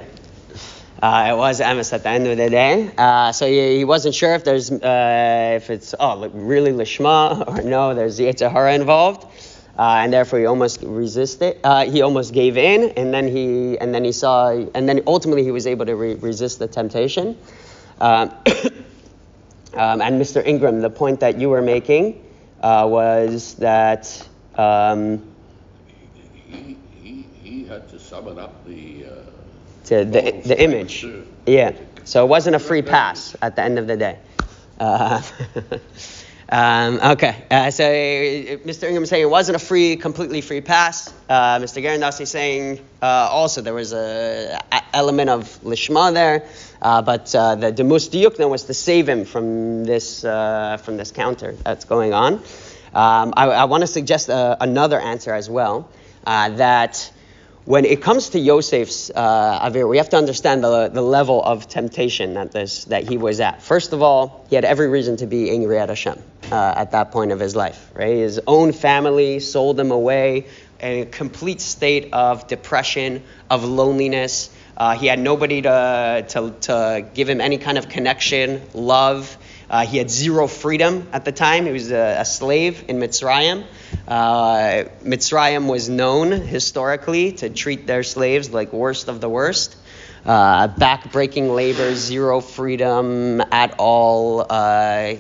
Uh, 1.02 1.28
it 1.30 1.35
was 1.35 1.62
Amos 1.62 1.94
at 1.94 2.02
the 2.02 2.11
end 2.11 2.26
of 2.26 2.37
the 2.37 2.50
day. 2.50 2.90
Uh, 2.99 3.32
so 3.32 3.47
he, 3.47 3.78
he 3.78 3.85
wasn't 3.87 4.14
sure 4.14 4.35
if 4.35 4.44
there's 4.44 4.71
uh, 4.71 5.54
if 5.56 5.71
it's 5.71 5.94
oh 5.99 6.28
really 6.28 6.73
lishma 6.73 7.49
or 7.49 7.62
no, 7.62 7.94
there's 7.94 8.18
the 8.18 8.25
Yetzer 8.25 8.52
Hara 8.52 8.75
involved, 8.75 9.25
uh, 9.78 10.02
and 10.02 10.12
therefore 10.12 10.40
he 10.40 10.44
almost 10.44 10.82
resisted. 10.82 11.56
Uh, 11.64 11.87
he 11.87 12.02
almost 12.02 12.35
gave 12.35 12.59
in, 12.59 12.90
and 12.99 13.14
then 13.14 13.28
he 13.28 13.78
and 13.78 13.94
then 13.94 14.04
he 14.04 14.12
saw, 14.12 14.50
and 14.50 14.87
then 14.87 15.00
ultimately 15.06 15.44
he 15.44 15.52
was 15.52 15.66
able 15.66 15.87
to 15.87 15.97
re- 15.97 16.16
resist 16.16 16.59
the 16.59 16.68
temptation. 16.68 17.35
Um, 17.99 18.28
um, 19.73 20.02
and 20.02 20.21
Mr. 20.21 20.44
Ingram, 20.44 20.82
the 20.82 20.90
point 20.90 21.21
that 21.21 21.40
you 21.40 21.49
were 21.49 21.62
making 21.62 22.23
uh, 22.62 22.87
was 22.87 23.54
that. 23.54 24.28
Um, 24.54 25.32
He, 26.52 26.76
he, 27.02 27.26
he 27.42 27.64
had 27.64 27.88
to 27.88 27.99
summon 27.99 28.38
up 28.38 28.64
the, 28.66 29.06
uh, 29.06 29.09
to 29.87 30.04
the, 30.04 30.42
the 30.44 30.62
image. 30.62 30.99
strength 30.99 31.28
Yeah. 31.47 31.73
So 32.04 32.25
it 32.25 32.28
wasn't 32.28 32.56
a 32.56 32.59
free 32.59 32.82
pass 32.82 33.37
at 33.40 33.56
the 33.56 33.62
end 33.62 33.78
of 33.78 33.87
the 33.87 33.97
day. 33.97 34.18
Uh, 34.78 35.23
um, 36.49 37.00
okay. 37.12 37.44
Uh, 37.50 37.71
so 37.71 37.85
uh, 37.85 37.88
Mr. 38.66 38.85
Ingram 38.85 39.04
is 39.04 39.09
saying 39.09 39.23
it 39.23 39.30
wasn't 39.30 39.56
a 39.56 39.64
free, 39.64 39.97
completely 39.97 40.40
free 40.40 40.61
pass. 40.61 41.12
Uh, 41.28 41.59
Mr. 41.59 41.82
Garandas 41.82 42.21
is 42.21 42.30
saying 42.30 42.80
uh, 43.00 43.06
also 43.06 43.61
there 43.61 43.75
was 43.75 43.92
a, 43.92 44.61
a 44.73 44.82
element 44.92 45.30
of 45.30 45.44
lishma 45.62 46.12
there, 46.12 46.47
uh, 46.80 47.02
but 47.02 47.35
uh, 47.35 47.54
the 47.54 47.71
demus 47.71 48.09
diyukna 48.09 48.49
was 48.50 48.64
to 48.64 48.75
save 48.75 49.09
him 49.09 49.25
from 49.25 49.85
this 49.85 50.25
uh, 50.25 50.78
from 50.78 50.97
this 50.97 51.12
counter 51.12 51.52
that's 51.52 51.85
going 51.85 52.12
on. 52.12 52.35
Um, 52.94 53.32
I, 53.37 53.47
I 53.47 53.64
want 53.64 53.82
to 53.82 53.87
suggest 53.87 54.28
uh, 54.28 54.56
another 54.61 55.00
answer 55.00 55.32
as 55.32 55.49
well 55.49 55.88
uh, 56.26 56.50
that 56.50 57.12
when 57.64 57.85
it 57.85 58.02
comes 58.02 58.31
to 58.31 58.41
Yosef's 58.41 59.11
uh, 59.14 59.69
Avir, 59.71 59.88
we 59.88 59.99
have 59.99 60.09
to 60.11 60.17
understand 60.17 60.64
the, 60.64 60.88
the 60.88 61.02
level 61.02 61.43
of 61.43 61.69
temptation 61.69 62.35
that 62.35 62.50
this 62.50 62.87
that 62.87 63.09
he 63.09 63.17
was 63.17 63.38
at. 63.41 63.62
First 63.62 63.93
of 63.93 64.02
all, 64.02 64.45
he 64.49 64.57
had 64.57 64.64
every 64.64 64.88
reason 64.88 65.17
to 65.19 65.26
be 65.26 65.50
angry 65.50 65.79
at 65.79 65.88
Hashem 65.88 66.21
uh, 66.50 66.75
at 66.76 66.91
that 66.91 67.12
point 67.12 67.31
of 67.31 67.38
his 67.38 67.55
life. 67.55 67.91
Right, 67.95 68.17
his 68.17 68.41
own 68.47 68.73
family 68.73 69.38
sold 69.38 69.79
him 69.79 69.93
away 69.93 70.47
in 70.81 71.02
a 71.02 71.07
complete 71.07 71.61
state 71.61 72.12
of 72.12 72.49
depression, 72.49 73.23
of 73.49 73.64
loneliness. 73.64 74.50
Uh, 74.76 74.97
he 74.97 75.07
had 75.07 75.21
nobody 75.21 75.62
to, 75.62 76.25
to 76.31 76.50
to 76.62 77.07
give 77.14 77.29
him 77.29 77.41
any 77.41 77.59
kind 77.59 77.79
of 77.79 77.88
connection, 77.88 78.61
love. 78.75 79.37
Uh, 79.73 79.87
he 79.87 79.97
had 79.97 80.11
zero 80.11 80.47
freedom 80.47 81.09
at 81.12 81.25
the 81.25 81.33
time. 81.33 81.64
He 81.64 81.73
was 81.73 81.91
a, 81.91 82.17
a 82.19 82.25
slave 82.26 82.85
in 82.88 82.99
Mitzrayim. 82.99 83.64
Uh, 84.07 84.85
Mitzrayim 85.02 85.67
was 85.67 85.88
known 85.88 86.31
historically 86.31 87.33
to 87.33 87.49
treat 87.49 87.87
their 87.87 88.02
slaves 88.02 88.50
like 88.50 88.71
worst 88.75 89.09
of 89.09 89.23
the 89.23 89.31
worst. 89.31 89.76
Uh, 90.26 90.69
back-breaking 90.69 91.49
labor, 91.49 91.95
zero 91.95 92.43
freedom 92.43 93.41
at 93.50 93.75
all, 93.79 94.47
uh, 94.49 95.14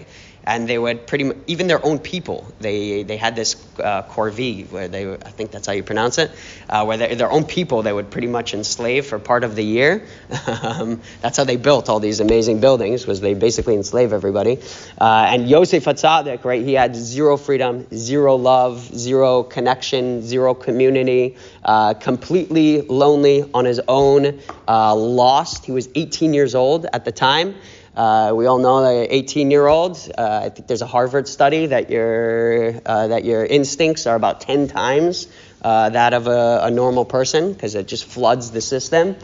and 0.44 0.68
they 0.68 0.78
would 0.78 1.06
pretty 1.06 1.24
much 1.24 1.36
even 1.46 1.66
their 1.66 1.84
own 1.84 1.98
people. 1.98 2.52
They 2.60 3.02
they 3.02 3.16
had 3.16 3.36
this 3.36 3.56
uh, 3.78 4.02
corvée 4.02 4.68
where 4.70 4.88
they 4.88 5.12
I 5.12 5.30
think 5.30 5.50
that's 5.50 5.66
how 5.66 5.72
you 5.72 5.82
pronounce 5.82 6.18
it, 6.18 6.30
uh, 6.68 6.84
where 6.84 6.96
they, 6.96 7.14
their 7.14 7.30
own 7.30 7.44
people 7.44 7.82
they 7.82 7.92
would 7.92 8.10
pretty 8.10 8.26
much 8.26 8.54
enslave 8.54 9.06
for 9.06 9.18
part 9.18 9.44
of 9.44 9.54
the 9.54 9.64
year. 9.64 10.06
um, 10.62 11.00
that's 11.20 11.36
how 11.36 11.44
they 11.44 11.56
built 11.56 11.88
all 11.88 12.00
these 12.00 12.20
amazing 12.20 12.60
buildings 12.60 13.06
was 13.06 13.20
they 13.20 13.34
basically 13.34 13.74
enslave 13.74 14.12
everybody. 14.12 14.58
Uh, 15.00 15.26
and 15.28 15.48
Yosef 15.48 15.84
Hatzadik, 15.84 16.44
right? 16.44 16.64
He 16.64 16.74
had 16.74 16.96
zero 16.96 17.36
freedom, 17.36 17.86
zero 17.94 18.36
love, 18.36 18.80
zero 18.96 19.42
connection, 19.42 20.22
zero 20.22 20.54
community, 20.54 21.36
uh, 21.64 21.94
completely 21.94 22.82
lonely 22.82 23.48
on 23.54 23.64
his 23.64 23.80
own, 23.88 24.40
uh, 24.68 24.94
lost. 24.94 25.64
He 25.64 25.72
was 25.72 25.88
18 25.94 26.34
years 26.34 26.54
old 26.54 26.86
at 26.92 27.04
the 27.04 27.12
time. 27.12 27.54
Uh, 27.94 28.32
we 28.34 28.46
all 28.46 28.58
know 28.58 28.82
that 28.82 29.12
18 29.12 29.50
year 29.50 29.66
olds, 29.66 30.08
uh, 30.08 30.40
I 30.44 30.48
think 30.48 30.66
there's 30.66 30.80
a 30.80 30.86
Harvard 30.86 31.28
study 31.28 31.66
that 31.66 31.90
your, 31.90 32.80
uh, 32.86 33.08
that 33.08 33.24
your 33.24 33.44
instincts 33.44 34.06
are 34.06 34.16
about 34.16 34.40
10 34.40 34.68
times 34.68 35.28
uh, 35.60 35.90
that 35.90 36.14
of 36.14 36.26
a, 36.26 36.60
a 36.64 36.70
normal 36.70 37.04
person 37.04 37.52
because 37.52 37.74
it 37.74 37.86
just 37.86 38.06
floods 38.06 38.50
the 38.50 38.60
system. 38.60 39.16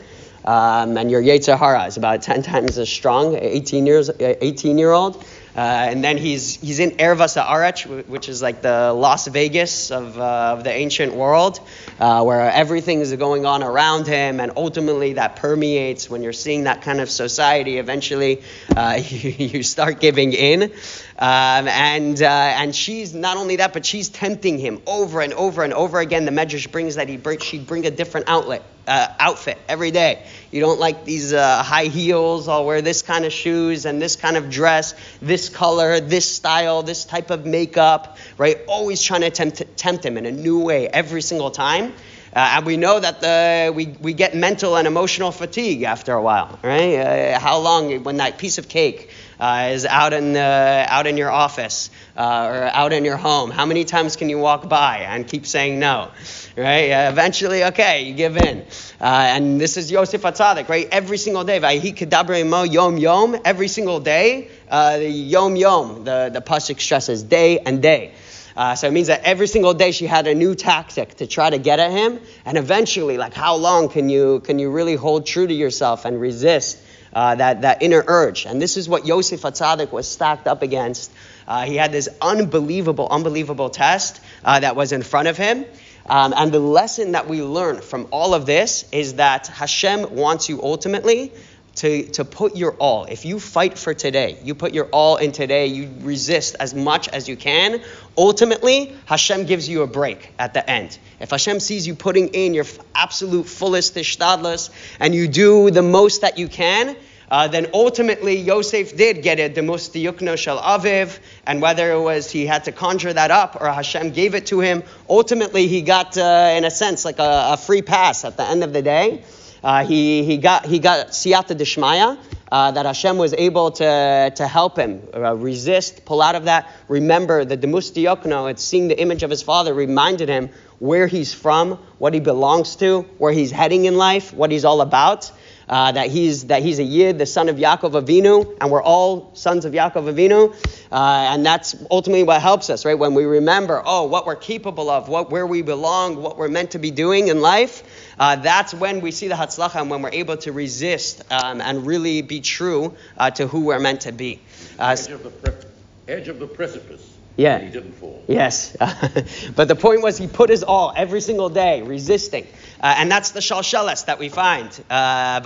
Um, 0.45 0.97
and 0.97 1.11
your 1.11 1.23
Yetzer 1.23 1.59
Hara 1.59 1.87
is 1.87 1.97
about 1.97 2.23
10 2.23 2.43
times 2.43 2.79
as 2.79 2.89
strong, 2.89 3.37
18 3.37 3.87
years, 3.87 4.11
18 4.21 4.79
year 4.79 4.93
old. 4.93 5.25
Uh, 5.59 5.89
and 5.91 6.05
then 6.05 6.17
he's 6.17 6.55
he's 6.61 6.79
in 6.79 6.93
Ervas 6.93 7.37
Arach, 7.37 8.07
which 8.07 8.29
is 8.29 8.41
like 8.41 8.63
the 8.63 8.93
Las 8.93 9.27
Vegas 9.27 9.91
of, 9.91 10.17
uh, 10.17 10.55
of 10.57 10.63
the 10.63 10.71
ancient 10.71 11.13
world, 11.15 11.59
uh, 11.99 12.23
where 12.23 12.49
everything 12.49 13.01
is 13.01 13.13
going 13.17 13.45
on 13.45 13.65
around 13.65 14.07
him, 14.07 14.39
and 14.39 14.53
ultimately 14.57 15.15
that 15.15 15.35
permeates. 15.35 16.09
When 16.09 16.23
you're 16.23 16.33
seeing 16.33 16.65
that 16.65 16.83
kind 16.83 17.01
of 17.01 17.11
society, 17.11 17.79
eventually 17.79 18.43
uh, 18.77 19.01
you, 19.09 19.31
you 19.31 19.63
start 19.65 19.99
giving 19.99 20.33
in. 20.33 20.73
Um, 21.21 21.67
and 21.67 22.23
uh, 22.23 22.27
and 22.27 22.75
she's 22.75 23.13
not 23.13 23.39
only 23.39 23.57
that, 23.57 23.73
but 23.73 23.85
she's 23.85 24.09
tempting 24.09 24.57
him 24.57 24.81
over 24.87 25.21
and 25.21 25.33
over 25.35 25.65
and 25.65 25.75
over 25.75 25.99
again. 25.99 26.25
The 26.25 26.31
Medrash 26.31 26.71
brings 26.71 26.95
that 26.95 27.09
he 27.09 27.17
bring, 27.17 27.41
she'd 27.41 27.67
bring 27.67 27.87
a 27.87 27.91
different 27.91 28.29
outlet 28.29 28.63
uh, 28.87 29.09
outfit 29.19 29.59
every 29.69 29.91
day. 29.91 30.25
You 30.53 30.61
don't 30.61 30.79
like 30.79 31.05
these 31.05 31.33
uh, 31.33 31.63
high 31.65 31.87
heels. 31.87 32.47
I'll 32.47 32.65
wear 32.65 32.83
this 32.83 33.03
kind 33.03 33.25
of 33.25 33.33
shoes 33.33 33.85
and 33.85 34.01
this 34.01 34.15
kind 34.15 34.37
of 34.37 34.49
dress, 34.49 34.95
this 35.21 35.49
color, 35.49 35.99
this 35.99 36.31
style, 36.31 36.85
this 36.85 37.05
type 37.05 37.31
of 37.31 37.45
makeup, 37.45 38.17
right? 38.39 38.59
Always 38.69 39.03
trying 39.03 39.23
to 39.23 39.31
tempt, 39.31 39.77
tempt 39.77 40.07
him 40.07 40.19
in 40.19 40.27
a 40.27 40.33
new 40.33 40.61
way 40.61 40.89
every 40.89 41.23
single 41.23 41.51
time. 41.51 41.93
Uh, 42.33 42.57
and 42.57 42.67
we 42.67 42.77
know 42.77 43.01
that 43.01 43.21
the, 43.21 43.73
we, 43.75 43.87
we 43.87 44.13
get 44.13 44.37
mental 44.37 44.77
and 44.77 44.87
emotional 44.87 45.33
fatigue 45.33 45.83
after 45.83 46.13
a 46.13 46.23
while, 46.23 46.59
right? 46.63 46.97
Uh, 46.97 47.41
how 47.41 47.59
long, 47.59 48.05
when 48.05 48.19
that 48.19 48.39
piece 48.39 48.59
of 48.59 48.69
cake 48.69 49.11
uh, 49.41 49.71
is 49.73 49.87
out 49.87 50.13
in, 50.13 50.37
uh, 50.37 50.87
out 50.89 51.07
in 51.07 51.17
your 51.17 51.31
office 51.31 51.91
uh, 52.17 52.49
or 52.51 52.65
out 52.65 52.93
in 52.93 53.05
your 53.05 53.17
home, 53.17 53.51
how 53.51 53.67
many 53.67 53.85
times 53.85 54.17
can 54.17 54.29
you 54.29 54.39
walk 54.39 54.69
by 54.69 54.99
and 54.99 55.27
keep 55.27 55.47
saying 55.47 55.79
no? 55.79 56.11
Right? 56.57 56.91
Uh, 56.91 57.11
eventually, 57.11 57.65
okay, 57.65 58.03
you 58.03 58.15
give 58.15 58.37
in. 58.37 58.63
Uh, 59.01 59.05
and 59.05 59.61
this 59.61 59.77
is 59.77 59.91
Yosef 59.91 60.23
Atzadik, 60.23 60.69
right? 60.69 60.89
Every 60.91 61.19
single 61.19 61.45
day, 61.45 61.61
Vayhi 61.61 61.95
kedabre 61.95 62.47
mo 62.47 62.65
yom 62.65 62.97
yom, 62.99 63.37
every 63.45 63.69
single 63.69 64.01
day, 64.01 64.51
uh, 64.69 64.99
the 64.99 65.09
yom 65.09 65.57
yom, 65.57 66.05
the, 66.05 66.31
the 66.33 66.41
pasuk 66.41 66.81
stresses 66.81 67.23
day 67.23 67.59
and 67.61 67.81
day. 67.81 68.13
Uh, 68.57 68.75
so 68.75 68.89
it 68.89 68.91
means 68.91 69.07
that 69.07 69.23
every 69.23 69.47
single 69.47 69.73
day 69.73 69.93
she 69.93 70.05
had 70.05 70.27
a 70.27 70.35
new 70.35 70.53
tactic 70.53 71.15
to 71.15 71.29
try 71.29 71.49
to 71.49 71.59
get 71.59 71.79
at 71.79 71.93
him, 71.93 72.19
and 72.45 72.59
eventually, 72.59 73.17
like 73.17 73.33
how 73.33 73.55
long 73.55 73.89
can 73.89 74.09
you 74.09 74.41
can 74.41 74.59
you 74.59 74.69
really 74.69 74.97
hold 74.97 75.25
true 75.25 75.47
to 75.47 75.55
yourself 75.55 76.05
and 76.05 76.21
resist 76.21 76.77
uh, 77.13 77.35
that 77.35 77.63
that 77.63 77.83
inner 77.83 78.05
urge? 78.07 78.47
And 78.47 78.61
this 78.61 78.77
is 78.77 78.89
what 78.89 79.07
Yosef 79.07 79.43
Atzadik 79.43 79.93
was 79.93 80.09
stacked 80.09 80.47
up 80.47 80.63
against. 80.63 81.11
Uh, 81.47 81.65
he 81.65 81.77
had 81.77 81.93
this 81.93 82.09
unbelievable, 82.21 83.09
unbelievable 83.11 83.71
test 83.71 84.21
uh, 84.45 84.61
that 84.61 84.77
was 84.77 84.93
in 84.93 85.03
front 85.03 85.29
of 85.29 85.37
him. 85.37 85.65
Um, 86.09 86.33
and 86.35 86.51
the 86.51 86.59
lesson 86.59 87.13
that 87.13 87.29
we 87.29 87.43
learn 87.43 87.83
from 87.83 88.09
all 88.11 88.33
of 88.33 88.47
this 88.47 88.87
is 88.93 89.15
that 89.15 89.49
Hashem 89.49 90.15
wants 90.15 90.49
you 90.49 90.63
ultimately 90.63 91.33
to, 91.79 92.09
to 92.11 92.25
put 92.25 92.57
your 92.57 92.73
all. 92.75 93.05
If 93.05 93.25
you 93.25 93.39
fight 93.39 93.79
for 93.79 93.95
today, 93.95 94.39
you 94.43 94.55
put 94.55 94.75
your 94.75 94.87
all 94.87 95.17
in 95.17 95.33
today, 95.33 95.67
you 95.67 95.91
resist 96.01 96.57
as 96.59 96.75
much 96.75 97.09
as 97.09 97.29
you 97.29 97.37
can, 97.37 97.81
ultimately, 98.17 98.95
Hashem 99.07 99.47
gives 99.47 99.69
you 99.69 99.83
a 99.83 99.87
break 99.87 100.33
at 100.39 100.55
the 100.55 100.69
end. 100.69 100.99
If 101.21 101.31
Hashem 101.31 101.61
sees 101.61 101.87
you 101.87 101.95
putting 101.95 102.29
in 102.29 102.55
your 102.55 102.65
absolute 102.95 103.47
fullest 103.47 103.95
ishtadlus 103.95 104.71
and 104.99 105.15
you 105.15 105.29
do 105.29 105.71
the 105.71 105.83
most 105.83 106.23
that 106.23 106.37
you 106.37 106.49
can, 106.49 106.97
uh, 107.31 107.47
then 107.47 107.69
ultimately 107.75 108.37
Yosef 108.37 108.97
did 108.97 109.23
get 109.23 109.39
it, 109.39 109.55
the 109.55 109.61
mustiyukno 109.61 110.37
shel 110.37 110.59
aviv, 110.59 111.19
and 111.47 111.61
whether 111.61 111.93
it 111.93 112.01
was 112.01 112.31
he 112.31 112.47
had 112.47 112.65
to 112.65 112.73
conjure 112.73 113.13
that 113.13 113.31
up 113.31 113.61
or 113.61 113.71
Hashem 113.71 114.13
gave 114.13 114.35
it 114.35 114.47
to 114.47 114.61
him, 114.61 114.83
ultimately 115.09 115.69
he 115.69 115.83
got, 115.83 116.17
uh, 116.17 116.55
in 116.57 116.65
a 116.65 116.71
sense, 116.71 117.05
like 117.05 117.19
a, 117.19 117.51
a, 117.53 117.57
free 117.57 117.83
pass 117.83 118.25
at 118.25 118.37
the 118.37 118.45
end 118.45 118.65
of 118.65 118.73
the 118.73 118.83
day. 118.83 119.23
Uh, 119.63 119.85
he, 119.85 120.25
he 120.25 120.37
got 120.39 120.67
he 120.67 120.79
got 120.79 121.09
siyata 121.09 121.57
deshmaya, 121.57 122.19
uh, 122.51 122.71
that 122.71 122.87
Hashem 122.87 123.19
was 123.19 123.35
able 123.35 123.73
to, 123.73 124.33
to 124.35 124.47
help 124.47 124.79
him 124.79 125.03
uh, 125.15 125.35
resist, 125.37 126.05
pull 126.05 126.23
out 126.23 126.35
of 126.35 126.45
that. 126.45 126.71
Remember, 126.89 127.45
the 127.45 127.57
Demus 127.57 127.91
Diokno, 127.91 128.51
it's 128.51 128.65
seeing 128.65 128.89
the 128.89 128.99
image 128.99 129.23
of 129.23 129.31
his 129.31 129.43
father, 129.43 129.75
reminded 129.75 130.29
him 130.29 130.51
where 130.79 131.07
he's 131.07 131.35
from, 131.35 131.73
what 131.99 132.15
he 132.15 132.21
belongs 132.21 132.77
to, 132.77 133.03
where 133.19 133.33
he's 133.33 133.51
heading 133.51 133.85
in 133.85 133.97
life, 133.97 134.33
what 134.33 134.51
he's 134.51 134.65
all 134.65 134.81
about. 134.81 135.31
Uh, 135.69 135.93
that 135.93 136.11
he's 136.11 136.47
that 136.47 136.63
he's 136.63 136.79
a 136.79 136.85
Yid, 136.85 137.19
the 137.19 137.27
son 137.27 137.49
of 137.49 137.57
Yaakov 137.57 138.03
Avinu, 138.03 138.57
and 138.61 138.71
we're 138.71 138.83
all 138.83 139.31
sons 139.35 139.65
of 139.65 139.73
Yaakov 139.73 140.13
Avinu, 140.13 140.55
uh, 140.91 140.95
and 141.33 141.45
that's 141.45 141.77
ultimately 141.91 142.23
what 142.23 142.41
helps 142.41 142.71
us, 142.71 142.85
right? 142.85 142.99
When 142.99 143.15
we 143.15 143.25
remember, 143.25 143.83
oh, 143.85 144.05
what 144.05 144.27
we're 144.27 144.37
capable 144.37 144.91
of, 144.91 145.09
what 145.09 145.31
where 145.31 145.47
we 145.47 145.63
belong, 145.63 146.23
what 146.23 146.39
we're 146.39 146.49
meant 146.49 146.73
to 146.73 146.79
be 146.79 146.91
doing 146.91 147.29
in 147.29 147.41
life. 147.41 147.83
Uh, 148.19 148.37
that's 148.37 148.75
when 148.75 149.01
we 149.01 149.11
see 149.11 149.29
the 149.29 149.35
Hatzlacha 149.35 149.81
and 149.81 149.91
when 149.91 150.03
we're 150.03 150.11
able 150.11 150.37
to 150.39 150.53
resist 150.53 151.23
um, 151.31 151.61
and 151.61 151.87
really 151.87 152.23
be 152.23 152.41
true 152.41 152.97
uh, 153.17 153.31
to 153.31 153.47
who 153.47 153.61
we're 153.61 153.79
meant 153.79 154.03
to 154.03 154.13
be. 154.13 154.41
Uh, 154.79 154.97
edge, 154.99 155.11
of 155.11 155.23
the 155.23 155.31
pre- 155.31 155.71
edge 156.09 156.29
of 156.29 156.39
the 156.39 156.47
precipice. 156.47 157.18
Yeah. 157.39 157.61
He 157.61 157.71
didn't 157.71 157.93
fall. 157.93 158.21
Yes. 158.27 158.77
but 159.57 159.69
the 159.69 159.77
point 159.77 160.03
was 160.03 160.19
he 160.19 160.27
put 160.27 160.51
his 160.51 160.65
all 160.65 160.93
every 160.95 161.21
single 161.21 161.49
day, 161.49 161.83
resisting. 161.83 162.49
Uh, 162.81 162.97
and 162.99 163.11
that's 163.11 163.31
the 163.31 163.39
shalshalas 163.39 164.07
that 164.07 164.19
we 164.19 164.29
find. 164.29 164.69
Uh, 164.91 165.41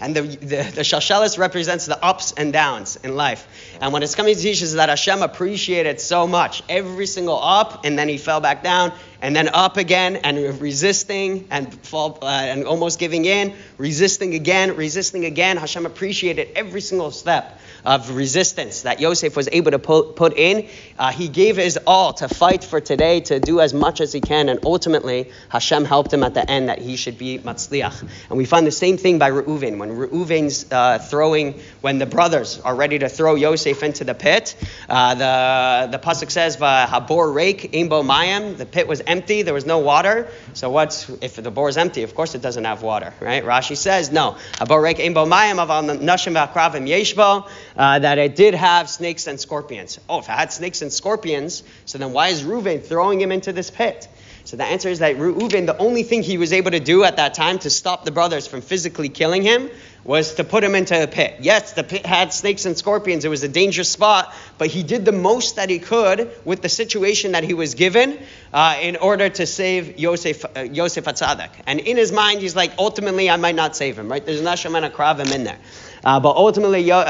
and 0.00 0.16
the, 0.16 0.22
the, 0.22 0.72
the 0.74 0.82
shalshalas 0.82 1.38
represents 1.38 1.86
the 1.86 2.04
ups 2.04 2.32
and 2.36 2.52
downs 2.52 2.96
in 2.96 3.14
life. 3.14 3.46
And 3.80 3.92
when 3.92 4.02
it's 4.02 4.16
coming 4.16 4.34
to 4.34 4.40
teach 4.40 4.62
us 4.64 4.74
that 4.74 4.88
Hashem 4.88 5.22
appreciated 5.22 6.00
so 6.00 6.26
much, 6.26 6.64
every 6.68 7.06
single 7.06 7.40
up, 7.40 7.84
and 7.84 7.96
then 7.96 8.08
he 8.08 8.18
fell 8.18 8.40
back 8.40 8.64
down, 8.64 8.92
and 9.20 9.34
then 9.34 9.48
up 9.48 9.76
again, 9.76 10.16
and 10.16 10.60
resisting, 10.60 11.46
and 11.50 11.72
fall, 11.86 12.18
uh, 12.22 12.26
and 12.26 12.64
almost 12.64 12.98
giving 12.98 13.24
in, 13.24 13.54
resisting 13.78 14.34
again, 14.34 14.74
resisting 14.74 15.24
again. 15.24 15.56
Hashem 15.56 15.86
appreciated 15.86 16.48
every 16.56 16.80
single 16.80 17.12
step 17.12 17.60
of 17.84 18.10
resistance 18.14 18.82
that 18.82 19.00
Yosef 19.00 19.36
was 19.36 19.48
able 19.50 19.72
to 19.72 19.78
put, 19.78 20.32
in. 20.36 20.68
Uh, 20.98 21.10
he 21.10 21.28
gave 21.28 21.56
his 21.56 21.78
all 21.86 22.12
to 22.14 22.28
fight 22.28 22.64
for 22.64 22.80
today, 22.80 23.20
to 23.20 23.40
do 23.40 23.60
as 23.60 23.74
much 23.74 24.00
as 24.00 24.12
he 24.12 24.20
can, 24.20 24.48
and 24.48 24.60
ultimately 24.64 25.30
Hashem 25.48 25.84
helped 25.84 26.12
him 26.12 26.22
at 26.22 26.34
the 26.34 26.48
end 26.48 26.68
that 26.68 26.78
he 26.78 26.96
should 26.96 27.18
be 27.18 27.38
matzliach. 27.38 28.00
And 28.28 28.38
we 28.38 28.44
find 28.44 28.66
the 28.66 28.70
same 28.70 28.96
thing 28.96 29.18
by 29.18 29.30
Reuven. 29.30 29.78
When 29.78 29.90
Reuven's 29.90 30.70
uh, 30.70 30.98
throwing, 30.98 31.60
when 31.80 31.98
the 31.98 32.06
brothers 32.06 32.60
are 32.60 32.74
ready 32.74 32.98
to 33.00 33.08
throw 33.08 33.34
Yosef 33.34 33.82
into 33.82 34.04
the 34.04 34.14
pit, 34.14 34.54
uh, 34.88 35.14
the 35.14 35.92
the 35.92 35.98
pasuk 35.98 36.30
says, 36.30 36.56
"Habor 36.56 37.34
rake 37.34 37.72
imbo 37.72 38.04
mayim." 38.04 38.56
The 38.56 38.66
pit 38.66 38.86
was 38.86 39.00
empty. 39.06 39.42
There 39.42 39.54
was 39.54 39.66
no 39.66 39.78
water. 39.78 40.28
So 40.54 40.70
what's 40.70 41.08
if 41.20 41.36
the 41.36 41.50
bore 41.50 41.68
is 41.68 41.76
empty? 41.76 42.02
Of 42.02 42.14
course 42.14 42.34
it 42.34 42.42
doesn't 42.42 42.64
have 42.64 42.82
water, 42.82 43.12
right? 43.20 43.44
Rashi 43.44 43.76
says, 43.76 44.12
"No, 44.12 44.36
habor 44.54 44.82
rake 44.82 44.98
imbo 44.98 45.26
mayim 45.26 45.64
aval 45.64 45.98
nechashim 45.98 46.34
v'akravim 46.34 46.88
yeshbo." 46.88 47.48
Uh, 47.76 47.98
that 47.98 48.18
it 48.18 48.36
did 48.36 48.54
have 48.54 48.88
snakes 48.88 49.26
and 49.26 49.40
scorpions. 49.40 49.98
Oh, 50.08 50.18
if 50.18 50.28
it 50.28 50.32
had 50.32 50.52
snakes 50.52 50.82
and 50.82 50.92
scorpions, 50.92 51.62
so 51.84 51.98
then 51.98 52.12
why 52.12 52.28
is 52.28 52.42
Reuven 52.42 52.82
throwing 52.84 53.20
him 53.20 53.32
into 53.32 53.52
this 53.52 53.70
pit? 53.70 54.08
So 54.44 54.56
the 54.56 54.64
answer 54.64 54.88
is 54.88 54.98
that 54.98 55.16
Reuven, 55.16 55.66
the 55.66 55.78
only 55.78 56.02
thing 56.02 56.22
he 56.22 56.36
was 56.36 56.52
able 56.52 56.72
to 56.72 56.80
do 56.80 57.04
at 57.04 57.16
that 57.16 57.34
time 57.34 57.60
to 57.60 57.70
stop 57.70 58.04
the 58.04 58.10
brothers 58.10 58.46
from 58.46 58.60
physically 58.60 59.08
killing 59.08 59.42
him 59.42 59.70
was 60.04 60.34
to 60.34 60.44
put 60.44 60.64
him 60.64 60.74
into 60.74 61.00
a 61.00 61.06
pit. 61.06 61.36
Yes, 61.40 61.74
the 61.74 61.84
pit 61.84 62.04
had 62.04 62.32
snakes 62.32 62.64
and 62.64 62.76
scorpions. 62.76 63.24
It 63.24 63.28
was 63.28 63.44
a 63.44 63.48
dangerous 63.48 63.88
spot, 63.88 64.34
but 64.58 64.66
he 64.66 64.82
did 64.82 65.04
the 65.04 65.12
most 65.12 65.56
that 65.56 65.70
he 65.70 65.78
could 65.78 66.28
with 66.44 66.60
the 66.60 66.68
situation 66.68 67.32
that 67.32 67.44
he 67.44 67.54
was 67.54 67.74
given 67.74 68.18
uh, 68.52 68.78
in 68.82 68.96
order 68.96 69.28
to 69.28 69.46
save 69.46 70.00
Yosef, 70.00 70.44
uh, 70.56 70.62
Yosef 70.62 71.04
Atzadak. 71.04 71.50
And 71.66 71.78
in 71.78 71.96
his 71.96 72.10
mind, 72.10 72.40
he's 72.40 72.56
like, 72.56 72.72
ultimately, 72.78 73.30
I 73.30 73.36
might 73.36 73.54
not 73.54 73.76
save 73.76 73.96
him, 73.96 74.10
right? 74.10 74.24
There's 74.26 74.42
Nasham 74.42 74.76
and 74.76 74.92
Akravim 74.92 75.32
in 75.32 75.44
there. 75.44 75.58
Uh, 76.04 76.18
but 76.18 76.36
ultimately, 76.36 76.90
uh, 76.90 77.04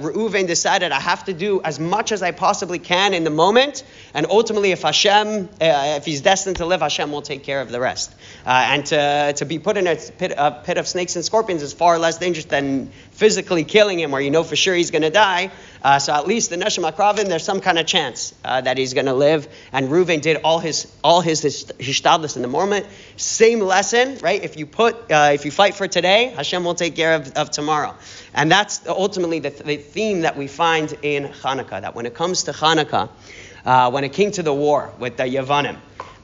Reuven 0.00 0.46
decided, 0.46 0.90
I 0.90 1.00
have 1.00 1.24
to 1.24 1.34
do 1.34 1.60
as 1.62 1.78
much 1.78 2.12
as 2.12 2.22
I 2.22 2.30
possibly 2.30 2.78
can 2.78 3.12
in 3.12 3.24
the 3.24 3.30
moment. 3.30 3.84
And 4.14 4.26
ultimately, 4.30 4.72
if 4.72 4.82
Hashem, 4.82 5.48
uh, 5.60 5.96
if 5.98 6.06
he's 6.06 6.22
destined 6.22 6.56
to 6.56 6.66
live, 6.66 6.80
Hashem 6.80 7.12
will 7.12 7.22
take 7.22 7.44
care 7.44 7.60
of 7.60 7.70
the 7.70 7.80
rest. 7.80 8.14
Uh, 8.46 8.50
and 8.70 8.86
to, 8.86 9.34
to 9.36 9.44
be 9.44 9.58
put 9.58 9.76
in 9.76 9.86
a 9.86 9.96
pit, 9.96 10.32
a 10.36 10.50
pit, 10.50 10.78
of 10.78 10.86
snakes 10.86 11.16
and 11.16 11.24
scorpions 11.24 11.62
is 11.62 11.72
far 11.72 11.98
less 11.98 12.18
dangerous 12.18 12.46
than 12.46 12.90
physically 13.18 13.64
killing 13.64 13.98
him, 13.98 14.12
where 14.12 14.20
you 14.20 14.30
know 14.30 14.44
for 14.44 14.54
sure 14.54 14.76
he's 14.76 14.92
going 14.92 15.02
to 15.02 15.10
die. 15.10 15.50
Uh, 15.82 15.98
so 15.98 16.14
at 16.14 16.28
least 16.28 16.50
the 16.50 16.56
Neshama 16.56 16.92
Akravin, 16.92 17.24
there's 17.24 17.42
some 17.42 17.60
kind 17.60 17.76
of 17.76 17.84
chance 17.84 18.32
uh, 18.44 18.60
that 18.60 18.78
he's 18.78 18.94
going 18.94 19.06
to 19.06 19.12
live. 19.12 19.48
And 19.72 19.88
Reuven 19.88 20.20
did 20.20 20.36
all 20.44 20.60
his 20.60 20.86
all 21.02 21.20
his 21.20 21.42
hishtadlis 21.42 22.36
in 22.36 22.42
the 22.42 22.48
moment. 22.48 22.86
Same 23.16 23.58
lesson, 23.58 24.18
right? 24.18 24.42
If 24.42 24.56
you 24.56 24.66
put 24.66 25.10
uh, 25.10 25.32
if 25.34 25.44
you 25.44 25.50
fight 25.50 25.74
for 25.74 25.88
today, 25.88 26.26
Hashem 26.36 26.62
will 26.64 26.76
take 26.76 26.94
care 26.94 27.14
of, 27.14 27.32
of 27.32 27.50
tomorrow. 27.50 27.96
And 28.34 28.52
that's 28.52 28.86
ultimately 28.86 29.40
the, 29.40 29.50
the, 29.50 29.76
theme 29.76 30.20
that 30.20 30.36
we 30.36 30.46
find 30.46 30.96
in 31.02 31.24
Hanukkah. 31.24 31.80
That 31.80 31.96
when 31.96 32.06
it 32.06 32.14
comes 32.14 32.44
to 32.44 32.52
Hanukkah, 32.52 33.08
uh, 33.64 33.90
when 33.90 34.04
it 34.04 34.12
came 34.12 34.30
to 34.32 34.44
the 34.44 34.54
war 34.54 34.92
with 35.00 35.16
the 35.16 35.24
Yavanim, 35.24 35.76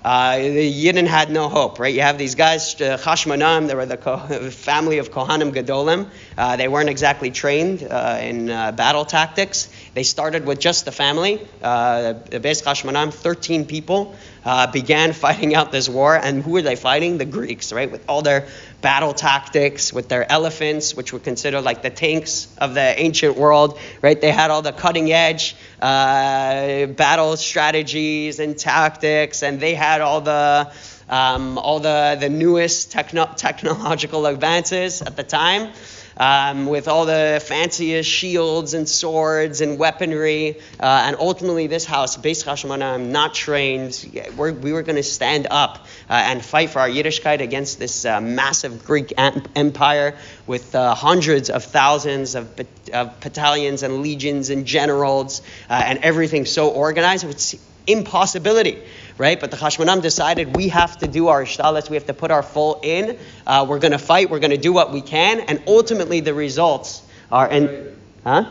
uh, 0.04 0.36
the 0.36 0.84
Yidden 0.84 1.06
had 1.06 1.30
no 1.30 1.48
hope, 1.48 1.78
right? 1.78 1.94
You 1.94 2.02
have 2.02 2.18
these 2.18 2.34
guys, 2.34 2.78
uh, 2.78 2.98
Chashmonaim, 2.98 3.68
they 3.68 3.74
were 3.74 3.86
the 3.86 3.96
family 4.52 4.98
of 4.98 5.10
Kohanim 5.10 5.54
Gedolim. 5.54 6.10
Uh, 6.36 6.56
they 6.56 6.68
weren't 6.68 6.90
exactly 6.90 7.30
trained 7.30 7.82
uh, 7.82 8.18
in 8.20 8.50
uh, 8.50 8.72
battle 8.72 9.06
tactics. 9.06 9.70
They 9.94 10.02
started 10.02 10.44
with 10.44 10.60
just 10.60 10.84
the 10.84 10.92
family. 10.92 11.40
Uh, 11.62 12.14
the 12.28 12.38
Beis 12.38 12.62
Chashmonaim, 12.62 13.14
13 13.14 13.64
people, 13.64 14.14
uh, 14.44 14.70
began 14.70 15.12
fighting 15.24 15.54
out 15.54 15.72
this 15.72 15.88
war. 15.88 16.14
And 16.14 16.42
who 16.42 16.50
were 16.50 16.62
they 16.62 16.76
fighting? 16.76 17.16
The 17.16 17.24
Greeks, 17.24 17.72
right? 17.72 17.90
With 17.90 18.04
all 18.06 18.20
their 18.20 18.46
battle 18.84 19.14
tactics, 19.14 19.94
with 19.94 20.10
their 20.10 20.30
elephants, 20.30 20.94
which 20.94 21.10
were 21.10 21.18
considered 21.18 21.62
like 21.62 21.80
the 21.80 21.88
tanks 21.88 22.54
of 22.58 22.74
the 22.74 23.00
ancient 23.00 23.34
world, 23.34 23.78
right? 24.02 24.20
They 24.20 24.30
had 24.30 24.50
all 24.50 24.60
the 24.60 24.72
cutting 24.72 25.10
edge 25.10 25.56
uh, 25.80 26.84
battle 26.88 27.38
strategies 27.38 28.40
and 28.40 28.58
tactics, 28.58 29.42
and 29.42 29.58
they 29.58 29.72
had 29.72 30.02
all 30.02 30.20
the 30.20 30.70
um, 31.08 31.56
all 31.56 31.80
the, 31.80 32.18
the 32.20 32.28
newest 32.28 32.92
techno- 32.92 33.32
technological 33.36 34.26
advances 34.26 35.00
at 35.00 35.16
the 35.16 35.22
time 35.22 35.72
um, 36.16 36.66
with 36.66 36.88
all 36.88 37.06
the 37.06 37.42
fanciest 37.44 38.08
shields 38.08 38.74
and 38.74 38.88
swords 38.88 39.60
and 39.60 39.78
weaponry. 39.78 40.58
Uh, 40.80 41.04
and 41.06 41.16
ultimately, 41.18 41.66
this 41.66 41.84
house, 41.84 42.16
Beis 42.16 42.44
Hashmonaim, 42.44 43.08
not 43.08 43.34
trained, 43.34 43.92
we're, 44.36 44.52
we 44.52 44.72
were 44.72 44.82
going 44.82 44.96
to 44.96 45.02
stand 45.02 45.46
up 45.50 45.83
and 46.08 46.44
fight 46.44 46.70
for 46.70 46.80
our 46.80 46.88
Yiddishkeit 46.88 47.40
against 47.40 47.78
this 47.78 48.04
uh, 48.04 48.20
massive 48.20 48.84
Greek 48.84 49.12
empire 49.16 50.16
with 50.46 50.74
uh, 50.74 50.94
hundreds 50.94 51.50
of 51.50 51.64
thousands 51.64 52.34
of, 52.34 52.48
of, 52.92 53.20
battalions 53.20 53.82
and 53.82 54.02
legions 54.02 54.50
and 54.50 54.66
generals 54.66 55.42
uh, 55.70 55.82
and 55.84 55.98
everything 56.00 56.44
so 56.46 56.70
organized. 56.70 57.24
It's 57.24 57.54
impossibility 57.86 58.82
right? 59.18 59.38
But 59.38 59.50
the 59.50 59.56
Chashmonaim 59.56 60.02
decided 60.02 60.56
we 60.56 60.68
have 60.68 60.98
to 60.98 61.08
do 61.08 61.28
our 61.28 61.44
ishtadlus, 61.44 61.88
we 61.88 61.96
have 61.96 62.06
to 62.06 62.14
put 62.14 62.30
our 62.30 62.42
full 62.42 62.80
in. 62.82 63.18
Uh, 63.46 63.66
we're 63.68 63.78
going 63.78 63.92
to 63.92 63.98
fight, 63.98 64.30
we're 64.30 64.40
going 64.40 64.50
to 64.50 64.56
do 64.56 64.72
what 64.72 64.92
we 64.92 65.00
can, 65.00 65.40
and 65.40 65.62
ultimately 65.66 66.20
the 66.20 66.34
results 66.34 67.02
are 67.30 67.48
in. 67.48 67.96
Huh? 68.24 68.50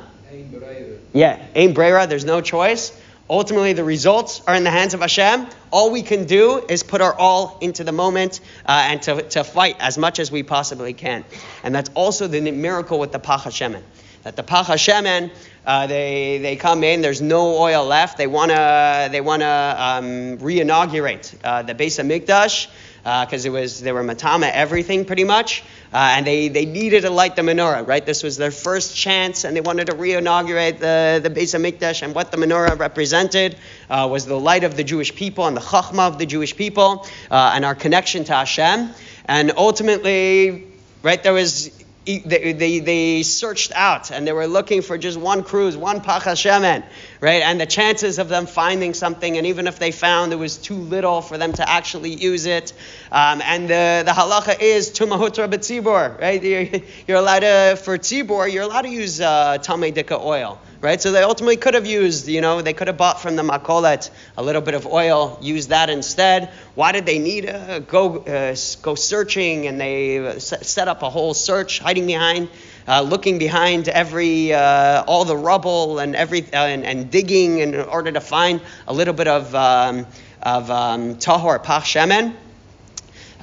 Yeah, 1.13 1.45
ain 1.55 1.73
brera, 1.73 2.07
there's 2.07 2.25
no 2.25 2.41
choice. 2.41 2.97
Ultimately, 3.29 3.71
the 3.71 3.85
results 3.85 4.41
are 4.47 4.53
in 4.53 4.65
the 4.65 4.69
hands 4.69 4.93
of 4.93 4.99
Hashem. 4.99 5.47
All 5.71 5.91
we 5.91 6.01
can 6.01 6.25
do 6.25 6.63
is 6.67 6.83
put 6.83 6.99
our 6.99 7.13
all 7.13 7.57
into 7.61 7.85
the 7.85 7.93
moment 7.93 8.41
uh, 8.65 8.87
and 8.89 9.01
to, 9.03 9.21
to 9.21 9.43
fight 9.45 9.77
as 9.79 9.97
much 9.97 10.19
as 10.19 10.29
we 10.29 10.43
possibly 10.43 10.93
can. 10.93 11.23
And 11.63 11.73
that's 11.73 11.89
also 11.95 12.27
the 12.27 12.51
miracle 12.51 12.99
with 12.99 13.13
the 13.13 13.19
Pach 13.19 13.43
Hashemen. 13.43 13.83
That 14.23 14.35
the 14.35 14.43
Pach 14.43 14.67
Hashemen, 14.67 15.31
uh, 15.65 15.87
they, 15.87 16.39
they 16.39 16.57
come 16.57 16.83
in, 16.83 17.01
there's 17.01 17.21
no 17.21 17.57
oil 17.57 17.85
left. 17.85 18.17
They 18.17 18.27
want 18.27 18.51
to 18.51 19.09
they 19.11 19.21
wanna, 19.21 19.75
um, 19.77 20.37
re 20.39 20.59
inaugurate 20.59 21.33
uh, 21.43 21.63
the 21.63 21.75
Beis 21.75 22.03
HaMikdash 22.03 22.67
because 23.03 23.45
uh, 23.45 23.49
it 23.49 23.51
was 23.51 23.81
they 23.81 23.91
were 23.91 24.01
matama 24.01 24.47
everything 24.47 25.03
pretty 25.03 25.25
much, 25.25 25.61
uh, 25.91 26.13
and 26.15 26.25
they, 26.25 26.47
they 26.47 26.65
needed 26.65 27.01
to 27.01 27.09
light 27.09 27.35
the 27.35 27.41
menorah, 27.41 27.85
right? 27.85 28.05
This 28.05 28.23
was 28.23 28.37
their 28.37 28.49
first 28.49 28.95
chance, 28.95 29.43
and 29.43 29.55
they 29.55 29.61
wanted 29.61 29.87
to 29.87 29.95
re-inaugurate 29.95 30.79
the 30.79 31.19
the 31.21 31.29
Beis 31.29 31.53
Hamikdash, 31.53 32.01
and 32.01 32.15
what 32.15 32.31
the 32.31 32.37
menorah 32.37 32.79
represented 32.79 33.57
uh, 33.89 34.07
was 34.09 34.25
the 34.25 34.39
light 34.39 34.63
of 34.63 34.77
the 34.77 34.85
Jewish 34.85 35.13
people 35.13 35.45
and 35.47 35.57
the 35.57 35.61
chachma 35.61 36.07
of 36.07 36.17
the 36.17 36.25
Jewish 36.25 36.55
people, 36.55 37.05
uh, 37.29 37.51
and 37.53 37.65
our 37.65 37.75
connection 37.75 38.23
to 38.23 38.33
Hashem, 38.33 38.91
and 39.25 39.51
ultimately, 39.57 40.67
right 41.01 41.21
there 41.21 41.33
was 41.33 41.71
they, 42.05 42.53
they, 42.53 42.79
they, 42.79 43.23
searched 43.23 43.71
out 43.73 44.11
and 44.11 44.27
they 44.27 44.33
were 44.33 44.47
looking 44.47 44.81
for 44.81 44.97
just 44.97 45.17
one 45.17 45.43
cruse, 45.43 45.77
one 45.77 46.01
pachashemen, 46.01 46.83
right? 47.23 47.41
And 47.41 47.57
the 47.57 47.65
chances 47.65 48.19
of 48.19 48.27
them 48.27 48.45
finding 48.45 48.93
something, 48.93 49.37
and 49.37 49.47
even 49.47 49.65
if 49.65 49.79
they 49.79 49.91
found 49.91 50.33
it 50.33 50.35
was 50.35 50.57
too 50.57 50.75
little 50.75 51.21
for 51.21 51.37
them 51.37 51.53
to 51.53 51.67
actually 51.67 52.13
use 52.13 52.45
it. 52.45 52.73
Um, 53.13 53.41
and 53.41 53.69
the, 53.69 54.03
the 54.05 54.11
halacha 54.11 54.59
is 54.59 54.89
tumahutra 54.91 55.47
betzibor, 55.49 56.19
right? 56.19 56.43
You're, 56.43 56.81
you're, 57.07 57.17
allowed 57.17 57.39
to, 57.39 57.79
for 57.81 57.97
tzibor, 57.97 58.51
you're 58.51 58.63
allowed 58.63 58.81
to 58.81 58.89
use 58.89 59.21
uh, 59.21 59.57
tamei 59.59 59.93
oil 60.11 60.59
right? 60.81 60.99
So 60.99 61.13
they 61.13 61.23
ultimately 61.23 61.55
could 61.55 61.75
have 61.75 61.85
used, 61.85 62.27
you 62.27 62.41
know, 62.41 62.61
they 62.61 62.73
could 62.73 62.87
have 62.87 62.97
bought 62.97 63.21
from 63.21 63.37
the 63.37 63.41
makolet 63.41 64.09
a 64.35 64.43
little 64.43 64.61
bit 64.61 64.73
of 64.73 64.85
oil, 64.85 65.39
used 65.41 65.69
that 65.69 65.89
instead. 65.89 66.49
Why 66.75 66.91
did 66.91 67.05
they 67.05 67.19
need 67.19 67.45
to 67.45 67.81
go 67.87 68.17
uh, 68.17 68.53
go 68.81 68.95
searching 68.95 69.65
and 69.67 69.79
they 69.79 70.39
set 70.39 70.89
up 70.89 71.01
a 71.01 71.09
whole 71.09 71.33
search, 71.33 71.79
hiding 71.79 72.05
behind, 72.05 72.49
uh, 72.87 73.01
looking 73.01 73.37
behind 73.37 73.87
every 73.87 74.53
uh, 74.53 75.03
all 75.07 75.25
the 75.25 75.37
rubble 75.37 75.99
and 75.99 76.15
every 76.15 76.41
uh, 76.41 76.65
and, 76.65 76.83
and, 76.83 77.11
digging 77.11 77.59
in 77.59 77.75
order 77.75 78.11
to 78.11 78.21
find 78.21 78.61
a 78.87 78.93
little 78.93 79.13
bit 79.13 79.27
of 79.27 79.53
um, 79.55 80.05
of 80.41 80.69
um, 80.69 81.15
tahor 81.15 81.63
pach 81.63 81.83
shemen. 81.83 82.35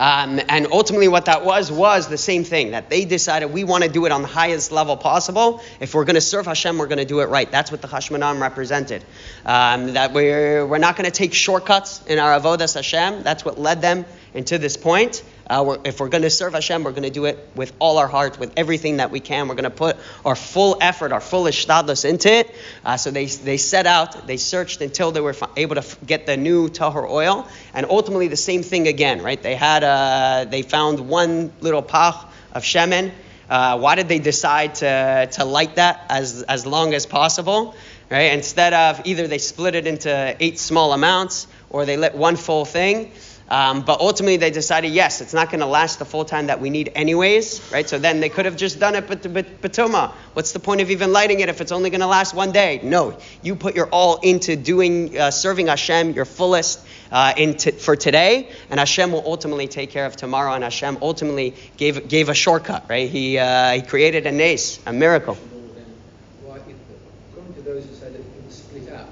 Um, 0.00 0.40
and 0.48 0.68
ultimately, 0.72 1.08
what 1.08 1.26
that 1.26 1.44
was 1.44 1.70
was 1.70 2.08
the 2.08 2.16
same 2.16 2.42
thing 2.42 2.70
that 2.70 2.88
they 2.88 3.04
decided 3.04 3.52
we 3.52 3.64
want 3.64 3.84
to 3.84 3.90
do 3.90 4.06
it 4.06 4.12
on 4.12 4.22
the 4.22 4.28
highest 4.28 4.72
level 4.72 4.96
possible. 4.96 5.60
If 5.78 5.94
we're 5.94 6.06
going 6.06 6.14
to 6.14 6.22
serve 6.22 6.46
Hashem, 6.46 6.78
we're 6.78 6.86
going 6.86 7.00
to 7.00 7.04
do 7.04 7.20
it 7.20 7.28
right. 7.28 7.50
That's 7.50 7.70
what 7.70 7.82
the 7.82 7.88
Hashmonaim 7.88 8.40
represented. 8.40 9.04
Um, 9.44 9.92
that 9.92 10.14
we're, 10.14 10.66
we're 10.66 10.78
not 10.78 10.96
going 10.96 11.04
to 11.04 11.10
take 11.10 11.34
shortcuts 11.34 12.02
in 12.06 12.18
our 12.18 12.40
avodas 12.40 12.76
Hashem. 12.76 13.24
That's 13.24 13.44
what 13.44 13.58
led 13.58 13.82
them 13.82 14.06
into 14.32 14.56
this 14.56 14.78
point. 14.78 15.22
Uh, 15.50 15.64
we're, 15.66 15.78
if 15.84 15.98
we're 15.98 16.08
going 16.08 16.22
to 16.22 16.30
serve 16.30 16.52
Hashem, 16.52 16.84
we're 16.84 16.92
going 16.92 17.02
to 17.02 17.10
do 17.10 17.24
it 17.24 17.48
with 17.56 17.72
all 17.80 17.98
our 17.98 18.06
heart, 18.06 18.38
with 18.38 18.52
everything 18.56 18.98
that 18.98 19.10
we 19.10 19.18
can. 19.18 19.48
We're 19.48 19.56
going 19.56 19.64
to 19.64 19.70
put 19.70 19.96
our 20.24 20.36
full 20.36 20.78
effort, 20.80 21.10
our 21.10 21.20
full 21.20 21.44
ishtadlus 21.44 22.08
into 22.08 22.32
it. 22.32 22.54
Uh, 22.84 22.96
so 22.96 23.10
they, 23.10 23.26
they 23.26 23.56
set 23.56 23.84
out, 23.84 24.28
they 24.28 24.36
searched 24.36 24.80
until 24.80 25.10
they 25.10 25.20
were 25.20 25.34
able 25.56 25.74
to 25.74 25.96
get 26.06 26.24
the 26.24 26.36
new 26.36 26.68
tahor 26.68 27.10
oil, 27.10 27.48
and 27.74 27.84
ultimately 27.90 28.28
the 28.28 28.36
same 28.36 28.62
thing 28.62 28.86
again, 28.86 29.22
right? 29.22 29.42
They 29.42 29.56
had 29.56 29.82
uh, 29.82 30.46
they 30.48 30.62
found 30.62 31.00
one 31.08 31.52
little 31.60 31.82
pach 31.82 32.32
of 32.52 32.62
shemen. 32.62 33.10
Uh, 33.48 33.76
why 33.80 33.96
did 33.96 34.06
they 34.06 34.20
decide 34.20 34.76
to, 34.76 35.28
to 35.32 35.44
light 35.44 35.74
that 35.74 36.06
as, 36.08 36.42
as 36.44 36.64
long 36.64 36.94
as 36.94 37.06
possible? 37.06 37.74
Right? 38.08 38.32
Instead 38.32 38.72
of 38.72 39.02
either 39.04 39.26
they 39.26 39.38
split 39.38 39.74
it 39.74 39.88
into 39.88 40.36
eight 40.38 40.60
small 40.60 40.92
amounts 40.92 41.48
or 41.68 41.86
they 41.86 41.96
lit 41.96 42.14
one 42.14 42.36
full 42.36 42.64
thing. 42.64 43.10
Um, 43.50 43.82
but 43.82 43.98
ultimately, 43.98 44.36
they 44.36 44.52
decided, 44.52 44.92
yes, 44.92 45.20
it's 45.20 45.34
not 45.34 45.50
going 45.50 45.58
to 45.58 45.66
last 45.66 45.98
the 45.98 46.04
full 46.04 46.24
time 46.24 46.46
that 46.46 46.60
we 46.60 46.70
need, 46.70 46.92
anyways, 46.94 47.72
right? 47.72 47.88
So 47.88 47.98
then 47.98 48.20
they 48.20 48.28
could 48.28 48.44
have 48.44 48.56
just 48.56 48.78
done 48.78 48.94
it, 48.94 49.08
but 49.08 49.22
Batuma. 49.22 50.12
What's 50.34 50.52
the 50.52 50.60
point 50.60 50.80
of 50.82 50.90
even 50.92 51.12
lighting 51.12 51.40
it 51.40 51.48
if 51.48 51.60
it's 51.60 51.72
only 51.72 51.90
going 51.90 52.00
to 52.00 52.06
last 52.06 52.32
one 52.32 52.52
day? 52.52 52.78
No, 52.84 53.18
you 53.42 53.56
put 53.56 53.74
your 53.74 53.88
all 53.88 54.18
into 54.18 54.54
doing, 54.54 55.18
uh, 55.18 55.32
serving 55.32 55.66
Hashem, 55.66 56.12
your 56.12 56.26
fullest 56.26 56.86
uh, 57.10 57.34
into, 57.36 57.72
for 57.72 57.96
today, 57.96 58.48
and 58.70 58.78
Hashem 58.78 59.10
will 59.10 59.24
ultimately 59.26 59.66
take 59.66 59.90
care 59.90 60.06
of 60.06 60.14
tomorrow. 60.14 60.52
And 60.52 60.62
Hashem 60.62 60.98
ultimately 61.02 61.56
gave 61.76 62.08
gave 62.08 62.28
a 62.28 62.34
shortcut, 62.34 62.86
right? 62.88 63.10
He 63.10 63.36
uh, 63.36 63.72
he 63.72 63.82
created 63.82 64.26
a 64.26 64.32
nace, 64.32 64.78
a 64.86 64.92
miracle. 64.92 65.34
Why, 65.34 66.58
according 66.58 67.54
to 67.54 67.62
those 67.62 67.84
who 67.84 67.94
that 67.96 68.14
it 68.14 68.24
was 68.46 68.54
split 68.54 68.92
up, 68.92 69.08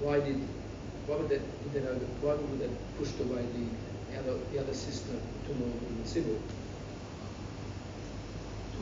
why 0.00 0.20
did 0.20 0.38
why 1.06 1.16
would 1.16 1.42
you 1.74 1.80
know, 1.80 1.94
why 2.20 2.34
would 2.34 2.58
that 2.60 2.96
pushed 2.96 3.18
away 3.20 3.46
the 3.46 4.18
other, 4.18 4.34
the 4.50 4.58
other 4.58 4.74
sister, 4.74 5.14
Tumor 5.44 5.64
and 5.88 6.06
Sibyl. 6.06 6.38
To 8.72 8.80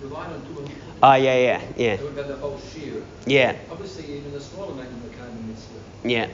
rely 0.00 0.26
on 0.26 0.44
Tumor. 0.44 0.62
Oh, 1.02 1.14
yeah, 1.14 1.36
yeah, 1.36 1.62
yeah. 1.76 1.96
So 1.98 2.08
about 2.08 2.28
the 2.28 2.36
whole 2.36 2.58
shear. 2.58 3.04
Yeah. 3.26 3.56
Obviously, 3.70 4.04
even 4.16 4.34
a 4.34 4.40
smaller 4.40 4.74
magnum 4.74 5.00
became 5.08 5.24
a 5.24 5.34
mitzvah. 5.34 5.80
Yeah. 6.04 6.28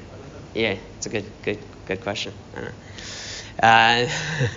Yeah, 0.54 0.76
it's 0.96 1.06
a 1.06 1.10
good, 1.10 1.32
good, 1.42 1.66
good 1.84 2.00
question. 2.00 2.34
Uh, 3.60 4.06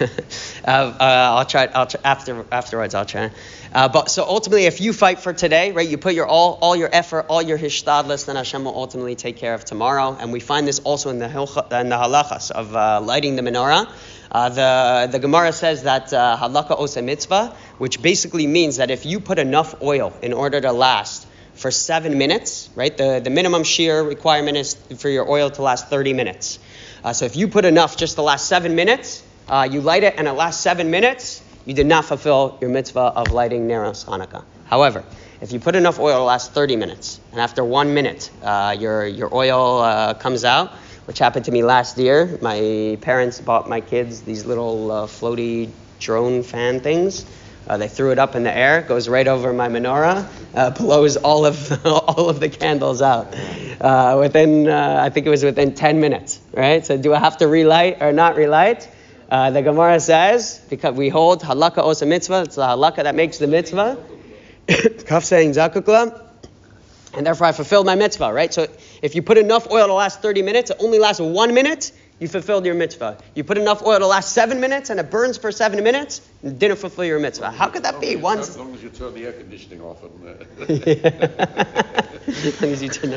uh, 0.64 0.68
uh, 0.68 0.96
I'll 1.00 1.46
try. 1.46 1.68
I'll 1.74 1.88
try, 1.88 2.00
after 2.04 2.46
afterwards. 2.52 2.94
I'll 2.94 3.06
try. 3.06 3.32
Uh, 3.74 3.88
but 3.88 4.12
so 4.12 4.26
ultimately, 4.26 4.66
if 4.66 4.82
you 4.82 4.92
fight 4.92 5.20
for 5.20 5.32
today, 5.32 5.72
right, 5.72 5.88
you 5.88 5.98
put 5.98 6.14
your 6.14 6.28
all, 6.28 6.60
all 6.62 6.76
your 6.76 6.90
effort, 6.92 7.28
all 7.30 7.42
your 7.42 7.58
hishtadlus, 7.58 8.26
then 8.26 8.36
Hashem 8.36 8.66
will 8.66 8.76
ultimately 8.76 9.16
take 9.16 9.38
care 9.38 9.54
of 9.54 9.64
tomorrow. 9.64 10.18
And 10.20 10.34
we 10.34 10.42
find 10.42 10.68
this 10.68 10.80
also 10.80 11.10
in 11.10 11.20
the 11.20 11.28
in 11.28 11.90
the 11.90 11.96
halachas 11.96 12.52
of 12.52 12.76
uh, 12.76 13.00
lighting 13.02 13.38
the 13.38 13.42
menorah. 13.42 13.90
Uh, 14.30 14.50
the 14.50 15.10
the 15.12 15.20
Gemara 15.20 15.54
says 15.54 15.84
that 15.84 16.12
uh, 16.12 16.38
hadlaka 16.38 16.78
osa 16.78 17.02
mitzvah, 17.02 17.56
which 17.78 18.02
basically 18.02 18.46
means 18.46 18.78
that 18.78 18.92
if 18.92 19.06
you 19.06 19.22
put 19.22 19.40
enough 19.40 19.82
oil 19.82 20.12
in 20.22 20.34
order 20.34 20.60
to 20.60 20.74
last 20.74 21.26
for 21.54 21.72
seven 21.72 22.18
minutes, 22.18 22.70
right, 22.76 22.96
the 22.98 23.22
the 23.24 23.30
minimum 23.30 23.64
shear 23.64 24.04
requirement 24.04 24.58
is 24.58 24.74
for 24.98 25.08
your 25.08 25.30
oil 25.30 25.50
to 25.50 25.62
last 25.62 25.90
30 25.90 26.12
minutes. 26.12 26.60
Uh, 27.06 27.14
so 27.14 27.26
if 27.26 27.38
you 27.38 27.48
put 27.48 27.64
enough 27.64 27.96
just 27.96 28.18
the 28.18 28.24
last 28.24 28.48
seven 28.48 28.76
minutes, 28.76 29.24
uh, 29.48 29.68
you 29.70 29.80
light 29.80 30.04
it, 30.04 30.16
and 30.18 30.28
it 30.28 30.34
lasts 30.34 30.62
seven 30.62 30.92
minutes, 30.92 31.41
you 31.66 31.74
did 31.74 31.86
not 31.86 32.06
fulfill 32.06 32.58
your 32.62 32.70
mitzvah 32.70 33.14
of 33.16 33.32
lighting 33.32 33.68
Neros 33.68 34.06
Hanukkah. 34.06 34.44
However, 34.66 35.04
if 35.42 35.52
you 35.52 35.60
put 35.60 35.76
enough 35.76 36.00
oil 36.00 36.20
to 36.20 36.24
last 36.24 36.54
30 36.54 36.76
minutes, 36.76 37.20
and 37.32 37.40
after 37.40 37.64
one 37.64 37.94
minute 37.94 38.30
uh, 38.44 38.76
your, 38.78 39.06
your 39.06 39.34
oil 39.34 39.80
uh, 39.80 40.14
comes 40.14 40.46
out, 40.46 40.72
which 41.06 41.20
happened 41.20 41.46
to 41.46 41.52
me 41.52 41.64
last 41.64 41.98
year, 41.98 42.38
my 42.42 42.98
parents 43.02 43.42
bought 43.42 43.68
my 43.68 43.82
kids 43.82 44.22
these 44.22 44.46
little 44.46 44.92
uh, 44.92 45.08
floaty 45.08 45.70
drone 46.00 46.44
fan 46.44 46.80
things. 46.80 47.26
Uh, 47.68 47.78
they 47.78 47.88
threw 47.88 48.12
it 48.12 48.20
up 48.20 48.36
in 48.36 48.44
the 48.44 48.56
air, 48.56 48.82
goes 48.82 49.10
right 49.10 49.28
over 49.28 49.52
my 49.54 49.68
menorah, 49.68 50.28
uh, 50.56 50.70
blows 50.78 51.18
all 51.18 51.46
of 51.46 51.86
all 51.86 52.30
of 52.30 52.40
the 52.40 52.50
candles 52.50 53.02
out. 53.02 53.36
Uh, 53.80 54.18
within, 54.20 54.68
I 54.70 55.10
think 55.10 55.26
it 55.26 55.30
was 55.30 55.44
within 55.44 55.74
10 55.74 56.00
minutes, 56.00 56.40
right? 56.54 56.86
So 56.86 56.98
do 56.98 57.14
I 57.14 57.20
have 57.20 57.38
to 57.38 57.48
relight 57.48 58.02
or 58.02 58.14
not 58.14 58.36
relight? 58.36 58.88
Uh, 59.32 59.50
the 59.50 59.62
Gemara 59.62 59.98
says 60.02 60.60
because 60.70 60.94
we 60.94 61.08
hold 61.08 61.42
hadlaka 61.42 61.78
osa 61.78 62.06
mitzvah. 62.06 62.42
It's 62.42 62.56
the 62.56 62.64
hadlaka 62.64 63.04
that 63.04 63.16
makes 63.16 63.38
the 63.38 63.48
mitzvah. 63.48 63.98
Kaf 65.06 65.24
saying 65.24 65.52
zakukla, 65.52 66.22
and 67.14 67.26
therefore 67.26 67.48
I 67.48 67.54
fulfilled 67.54 67.86
my 67.86 67.96
mitzvah, 67.96 68.34
right? 68.34 68.54
So 68.54 68.68
if 69.02 69.16
you 69.16 69.22
put 69.22 69.38
enough 69.38 69.72
oil 69.72 69.88
to 69.88 69.94
last 69.94 70.22
30 70.22 70.42
minutes, 70.42 70.70
it 70.70 70.78
only 70.82 71.00
lasts 71.00 71.22
one 71.22 71.54
minute 71.54 71.94
you 72.22 72.28
fulfilled 72.28 72.66
your 72.68 72.76
mitzvah. 72.76 73.18
You 73.34 73.44
put 73.44 73.58
enough 73.58 73.82
oil 73.82 73.98
to 73.98 74.06
last 74.06 74.32
seven 74.32 74.62
minutes 74.62 74.92
and 74.92 75.00
it 75.00 75.10
burns 75.10 75.40
for 75.40 75.52
seven 75.52 75.84
minutes, 75.84 76.22
you 76.44 76.52
didn't 76.52 76.78
fulfill 76.78 77.04
your 77.04 77.20
mitzvah. 77.20 77.50
How 77.50 77.68
could 77.68 77.82
that 77.82 78.00
be? 78.00 78.16
Once... 78.16 78.50
As 78.50 78.58
long 78.58 78.76
as 78.76 78.84
you 78.84 78.90
turn 78.90 79.16
the 79.16 79.26
air 79.26 79.34
conditioning 79.34 79.82
off. 79.82 80.04
And, 80.04 80.70
as 82.28 82.62
long 82.62 82.72
as 82.72 82.84
you 82.84 82.90
turn 82.90 83.12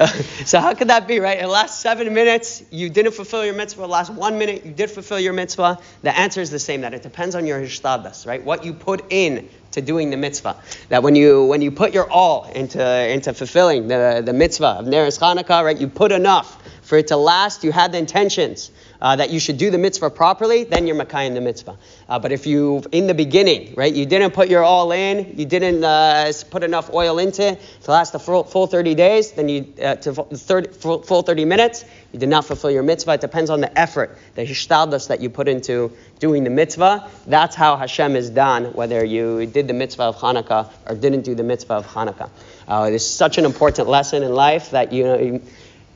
uh, 0.00 0.06
so 0.46 0.58
how 0.58 0.72
could 0.72 0.88
that 0.88 1.06
be, 1.06 1.20
right? 1.20 1.36
In 1.36 1.44
the 1.44 1.50
last 1.50 1.82
seven 1.82 2.14
minutes, 2.14 2.64
you 2.70 2.88
didn't 2.88 3.12
fulfill 3.12 3.44
your 3.44 3.54
mitzvah. 3.54 3.82
The 3.82 3.88
last 3.88 4.10
one 4.10 4.38
minute, 4.38 4.64
you 4.64 4.72
did 4.72 4.90
fulfill 4.90 5.20
your 5.20 5.34
mitzvah. 5.34 5.78
The 6.00 6.18
answer 6.18 6.40
is 6.40 6.50
the 6.50 6.58
same, 6.58 6.80
that 6.80 6.94
it 6.94 7.02
depends 7.02 7.34
on 7.34 7.46
your 7.46 7.60
hishtadlus, 7.60 8.26
right? 8.26 8.42
What 8.42 8.64
you 8.64 8.72
put 8.72 9.12
in 9.12 9.50
to 9.72 9.82
doing 9.82 10.08
the 10.10 10.16
mitzvah. 10.16 10.56
That 10.88 11.02
when 11.02 11.14
you 11.14 11.44
when 11.44 11.60
you 11.60 11.72
put 11.72 11.92
your 11.92 12.10
all 12.10 12.44
into 12.44 12.80
into 12.80 13.34
fulfilling 13.34 13.88
the, 13.88 14.22
the 14.24 14.32
mitzvah 14.32 14.78
of 14.78 14.86
Neres 14.86 15.18
Chanukah, 15.18 15.64
right, 15.64 15.78
you 15.78 15.88
put 15.88 16.12
enough 16.12 16.62
for 16.84 16.98
it 16.98 17.08
to 17.08 17.16
last, 17.16 17.64
you 17.64 17.72
had 17.72 17.92
the 17.92 17.98
intentions 17.98 18.70
uh, 19.00 19.16
that 19.16 19.30
you 19.30 19.40
should 19.40 19.56
do 19.56 19.70
the 19.70 19.78
mitzvah 19.78 20.10
properly, 20.10 20.64
then 20.64 20.86
you're 20.86 20.96
Makai 20.96 21.26
in 21.26 21.34
the 21.34 21.40
mitzvah. 21.40 21.78
Uh, 22.08 22.18
but 22.18 22.30
if 22.30 22.46
you, 22.46 22.82
in 22.92 23.06
the 23.06 23.14
beginning, 23.14 23.74
right, 23.74 23.92
you 23.92 24.04
didn't 24.04 24.32
put 24.32 24.48
your 24.48 24.62
all 24.62 24.92
in, 24.92 25.38
you 25.38 25.46
didn't 25.46 25.82
uh, 25.82 26.30
put 26.50 26.62
enough 26.62 26.92
oil 26.92 27.18
into 27.18 27.42
it 27.52 27.60
to 27.82 27.90
last 27.90 28.12
the 28.12 28.18
full, 28.18 28.44
full 28.44 28.66
30 28.66 28.94
days, 28.94 29.32
then 29.32 29.48
you, 29.48 29.72
uh, 29.82 29.96
to 29.96 30.12
30, 30.12 30.72
full, 30.72 31.02
full 31.02 31.22
30 31.22 31.46
minutes, 31.46 31.86
you 32.12 32.18
did 32.18 32.28
not 32.28 32.44
fulfill 32.44 32.70
your 32.70 32.82
mitzvah. 32.82 33.12
It 33.12 33.20
depends 33.22 33.48
on 33.48 33.60
the 33.62 33.78
effort, 33.78 34.18
the 34.34 34.42
hishtadlus 34.42 35.08
that 35.08 35.20
you 35.20 35.30
put 35.30 35.48
into 35.48 35.92
doing 36.18 36.44
the 36.44 36.50
mitzvah. 36.50 37.10
That's 37.26 37.56
how 37.56 37.76
Hashem 37.76 38.14
is 38.14 38.28
done, 38.28 38.74
whether 38.74 39.02
you 39.04 39.46
did 39.46 39.68
the 39.68 39.74
mitzvah 39.74 40.04
of 40.04 40.16
Hanukkah 40.16 40.70
or 40.86 40.96
didn't 40.96 41.22
do 41.22 41.34
the 41.34 41.42
mitzvah 41.44 41.74
of 41.74 41.86
Hanukkah. 41.86 42.28
Uh, 42.68 42.90
it's 42.92 43.04
such 43.04 43.38
an 43.38 43.44
important 43.46 43.88
lesson 43.88 44.22
in 44.22 44.34
life 44.34 44.70
that 44.72 44.92
you 44.92 45.04
know. 45.04 45.18
You 45.18 45.42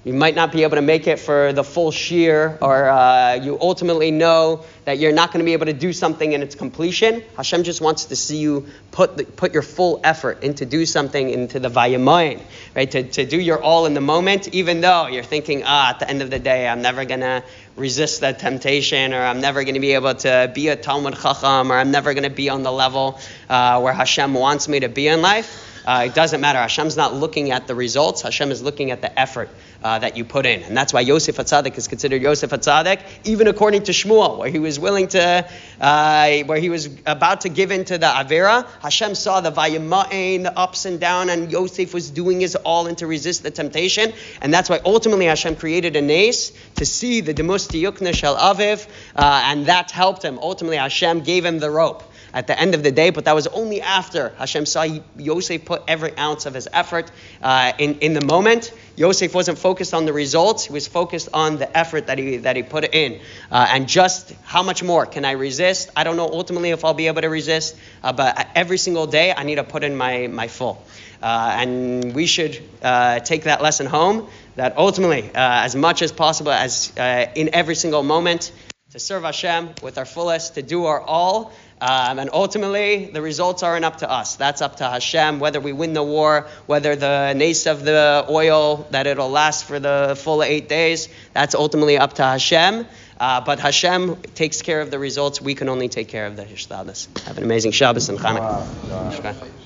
might 0.05 0.35
not 0.35 0.53
be 0.53 0.63
able 0.63 0.77
to 0.77 0.83
make 0.83 1.07
it 1.07 1.19
for 1.19 1.53
the 1.53 1.65
full 1.65 1.91
shear, 1.91 2.57
or 2.63 2.89
uh, 2.89 3.35
you 3.35 3.59
ultimately 3.61 4.11
know 4.11 4.65
that 4.85 4.99
you're 4.99 5.13
not 5.13 5.33
going 5.33 5.41
to 5.41 5.45
be 5.45 5.53
able 5.53 5.67
to 5.67 5.73
do 5.73 5.93
something 5.93 6.33
in 6.33 6.41
its 6.41 6.55
completion. 6.55 7.23
Hashem 7.37 7.65
just 7.65 7.81
wants 7.81 8.07
to 8.07 8.17
see 8.17 8.39
you 8.39 8.67
put 8.93 9.17
the, 9.17 9.25
put 9.25 9.53
your 9.53 9.63
full 9.63 10.01
effort 10.05 10.43
into 10.45 10.65
do 10.65 10.87
something 10.87 11.29
into 11.29 11.59
the 11.59 11.69
vayamoyin, 11.69 12.41
right? 12.77 12.91
To, 12.93 13.03
to 13.03 13.27
do 13.27 13.41
your 13.41 13.61
all 13.61 13.87
in 13.87 13.95
the 13.95 14.01
moment, 14.01 14.49
even 14.55 14.81
though 14.81 15.09
you're 15.09 15.25
thinking, 15.25 15.65
ah, 15.67 15.91
at 15.91 15.99
the 15.99 16.09
end 16.09 16.23
of 16.23 16.31
the 16.31 16.39
day, 16.39 16.69
I'm 16.69 16.81
never 16.81 17.05
going 17.05 17.21
to 17.21 17.43
resist 17.77 18.21
that 18.21 18.39
temptation, 18.39 19.13
or 19.13 19.21
I'm 19.21 19.41
never 19.41 19.65
going 19.65 19.75
to 19.75 19.81
be 19.81 19.93
able 19.93 20.15
to 20.15 20.51
be 20.55 20.69
a 20.69 20.77
Talmud 20.77 21.17
Chacham, 21.17 21.73
or 21.73 21.75
I'm 21.75 21.91
never 21.91 22.15
going 22.15 22.25
to 22.25 22.31
be 22.31 22.49
on 22.49 22.63
the 22.63 22.73
level 22.73 23.19
uh, 23.49 23.81
where 23.81 23.93
Hashem 23.93 24.33
wants 24.33 24.69
me 24.69 24.81
to 24.81 24.89
be 24.89 25.09
in 25.09 25.23
life. 25.23 25.65
Uh, 25.87 26.05
it 26.07 26.15
doesn't 26.15 26.41
matter. 26.41 26.59
Hashem's 26.59 26.97
not 26.97 27.15
looking 27.15 27.51
at 27.51 27.67
the 27.67 27.75
results. 27.75 28.23
Hashem 28.23 28.51
is 28.51 28.63
looking 28.63 28.91
at 28.91 29.01
the 29.01 29.19
effort 29.19 29.49
uh, 29.83 29.99
that 29.99 30.17
you 30.17 30.25
put 30.25 30.47
in. 30.47 30.63
And 30.63 30.77
that's 30.77 30.93
why 30.93 31.01
Yosef 31.01 31.37
Hatzadik 31.37 31.77
is 31.79 31.89
considered 31.89 32.23
Yosef 32.23 32.51
Hatzadik, 32.51 33.01
even 33.25 33.47
according 33.47 33.85
to 33.85 33.93
Shmuel, 33.93 34.39
where 34.39 34.51
he 34.51 34.59
was 34.59 34.79
willing 34.79 35.09
to, 35.09 35.49
uh, 35.81 36.31
where 36.45 36.59
he 36.59 36.71
was 36.71 36.89
about 37.07 37.43
to 37.43 37.49
give 37.49 37.71
in 37.71 37.85
to 37.87 37.99
the 37.99 38.07
Avera. 38.07 38.67
Hashem 38.83 39.15
saw 39.15 39.41
the 39.41 39.53
Vayima'in, 39.53 40.43
the 40.43 40.59
ups 40.59 40.85
and 40.85 40.99
down, 40.99 41.31
and 41.31 41.51
Yosef 41.51 41.95
was 41.95 42.11
doing 42.11 42.41
his 42.41 42.57
all 42.57 42.87
in 42.87 42.97
to 42.97 43.07
resist 43.07 43.43
the 43.43 43.51
temptation. 43.51 44.13
And 44.41 44.53
that's 44.53 44.69
why 44.69 44.81
ultimately 44.85 45.27
Hashem 45.27 45.57
created 45.57 45.97
a 45.97 46.03
nace 46.03 46.53
to 46.77 46.85
see 46.85 47.21
the 47.21 47.35
Demusti 47.35 47.83
Yukna 47.83 48.15
Shel 48.15 48.37
Aviv, 48.37 48.87
uh, 49.15 49.43
and 49.45 49.67
that 49.67 49.91
helped 49.91 50.25
him. 50.25 50.39
Ultimately, 50.39 50.77
Hashem 50.77 51.21
gave 51.21 51.45
him 51.45 51.59
the 51.59 51.71
rope 51.71 52.03
at 52.35 52.47
the 52.47 52.59
end 52.59 52.75
of 52.75 52.83
the 52.83 52.93
day, 52.93 53.11
but 53.11 53.25
that 53.25 53.35
was 53.35 53.47
only 53.47 53.81
after 53.81 54.31
Hashem 54.39 54.67
saw 54.67 54.87
Yosef 55.17 55.65
put 55.65 55.83
every 55.89 56.17
ounce 56.17 56.47
of 56.47 56.55
his 56.55 56.69
effort 56.73 57.11
uh, 57.43 57.73
in, 57.79 57.99
in 58.01 58.13
the 58.13 58.25
moment. 58.25 58.73
Yosef 58.99 59.33
wasn't 59.33 59.59
focused 59.59 59.95
on 59.95 60.07
the 60.07 60.13
results, 60.13 60.65
he 60.65 60.73
was 60.73 60.89
focused 60.89 61.29
on 61.33 61.57
the 61.59 61.79
effort 61.79 62.09
that 62.09 62.19
he, 62.19 62.39
that 62.39 62.57
he 62.57 62.65
put 62.65 62.93
in. 62.93 63.21
Uh, 63.49 63.69
and 63.71 63.89
just 63.89 64.33
how 64.43 64.65
much 64.65 64.83
more 64.83 65.07
can 65.07 65.25
I 65.25 65.33
resist? 65.33 65.89
I 65.95 66.03
don't 66.03 66.17
know 66.17 66.29
ultimately 66.29 66.71
if 66.71 66.85
I'll 66.85 66.95
be 66.95 67.07
able 67.07 67.23
to 67.23 67.29
resist, 67.29 67.77
uh, 68.03 68.13
but 68.13 68.49
every 68.57 68.77
single 68.77 69.07
day 69.07 69.33
I 69.33 69.45
need 69.45 69.55
to 69.55 69.63
put 69.63 69.85
in 69.85 69.97
my, 69.97 70.27
my 70.27 70.49
full. 70.49 70.85
Uh, 71.23 71.57
and 71.61 72.13
we 72.13 72.27
should 72.27 72.61
uh, 72.83 73.21
take 73.21 73.45
that 73.45 73.63
lesson 73.63 73.87
home 73.87 74.29
that 74.57 74.77
ultimately, 74.77 75.23
uh, 75.29 75.31
as 75.35 75.77
much 75.77 76.03
as 76.03 76.11
possible, 76.11 76.51
as 76.51 76.93
in 76.97 77.51
every 77.55 77.77
single 77.77 78.03
moment, 78.03 78.51
to 78.91 78.99
serve 78.99 79.23
Hashem 79.23 79.75
with 79.83 79.99
our 79.99 80.07
fullest, 80.07 80.55
to 80.55 80.63
do 80.63 80.87
our 80.87 81.01
all. 81.01 81.53
Um, 81.81 82.19
and 82.19 82.31
ultimately, 82.33 83.07
the 83.07 83.23
results 83.23 83.63
aren't 83.63 83.85
up 83.85 83.99
to 83.99 84.11
us. 84.11 84.37
That's 84.37 84.63
up 84.63 84.77
to 84.77 84.85
Hashem. 84.85 85.39
Whether 85.39 85.61
we 85.61 85.73
win 85.73 85.93
the 85.93 86.03
war, 86.03 86.49
whether 86.67 86.97
the 86.97 87.35
nace 87.35 87.67
of 87.67 87.85
the 87.85 88.27
oil, 88.29 88.89
that 88.91 89.07
it'll 89.07 89.31
last 89.31 89.65
for 89.65 89.79
the 89.79 90.19
full 90.21 90.43
eight 90.43 90.69
days, 90.69 91.09
that's 91.35 91.55
ultimately 91.55 91.97
up 91.97 92.15
to 92.15 92.25
Hashem. 92.25 92.87
Uh, 93.21 93.41
but 93.41 93.59
Hashem 93.59 94.17
takes 94.35 94.63
care 94.63 94.81
of 94.81 94.91
the 94.91 94.99
results. 94.99 95.41
We 95.41 95.55
can 95.55 95.69
only 95.69 95.89
take 95.89 96.09
care 96.09 96.27
of 96.27 96.37
the 96.37 96.45
Hishtadlis. 96.45 97.23
Have 97.25 97.39
an 97.39 97.45
amazing 97.45 97.73
Shabbos 97.73 98.09
and 98.09 98.19
Chanukah. 98.19 98.41
Wow. 98.89 99.49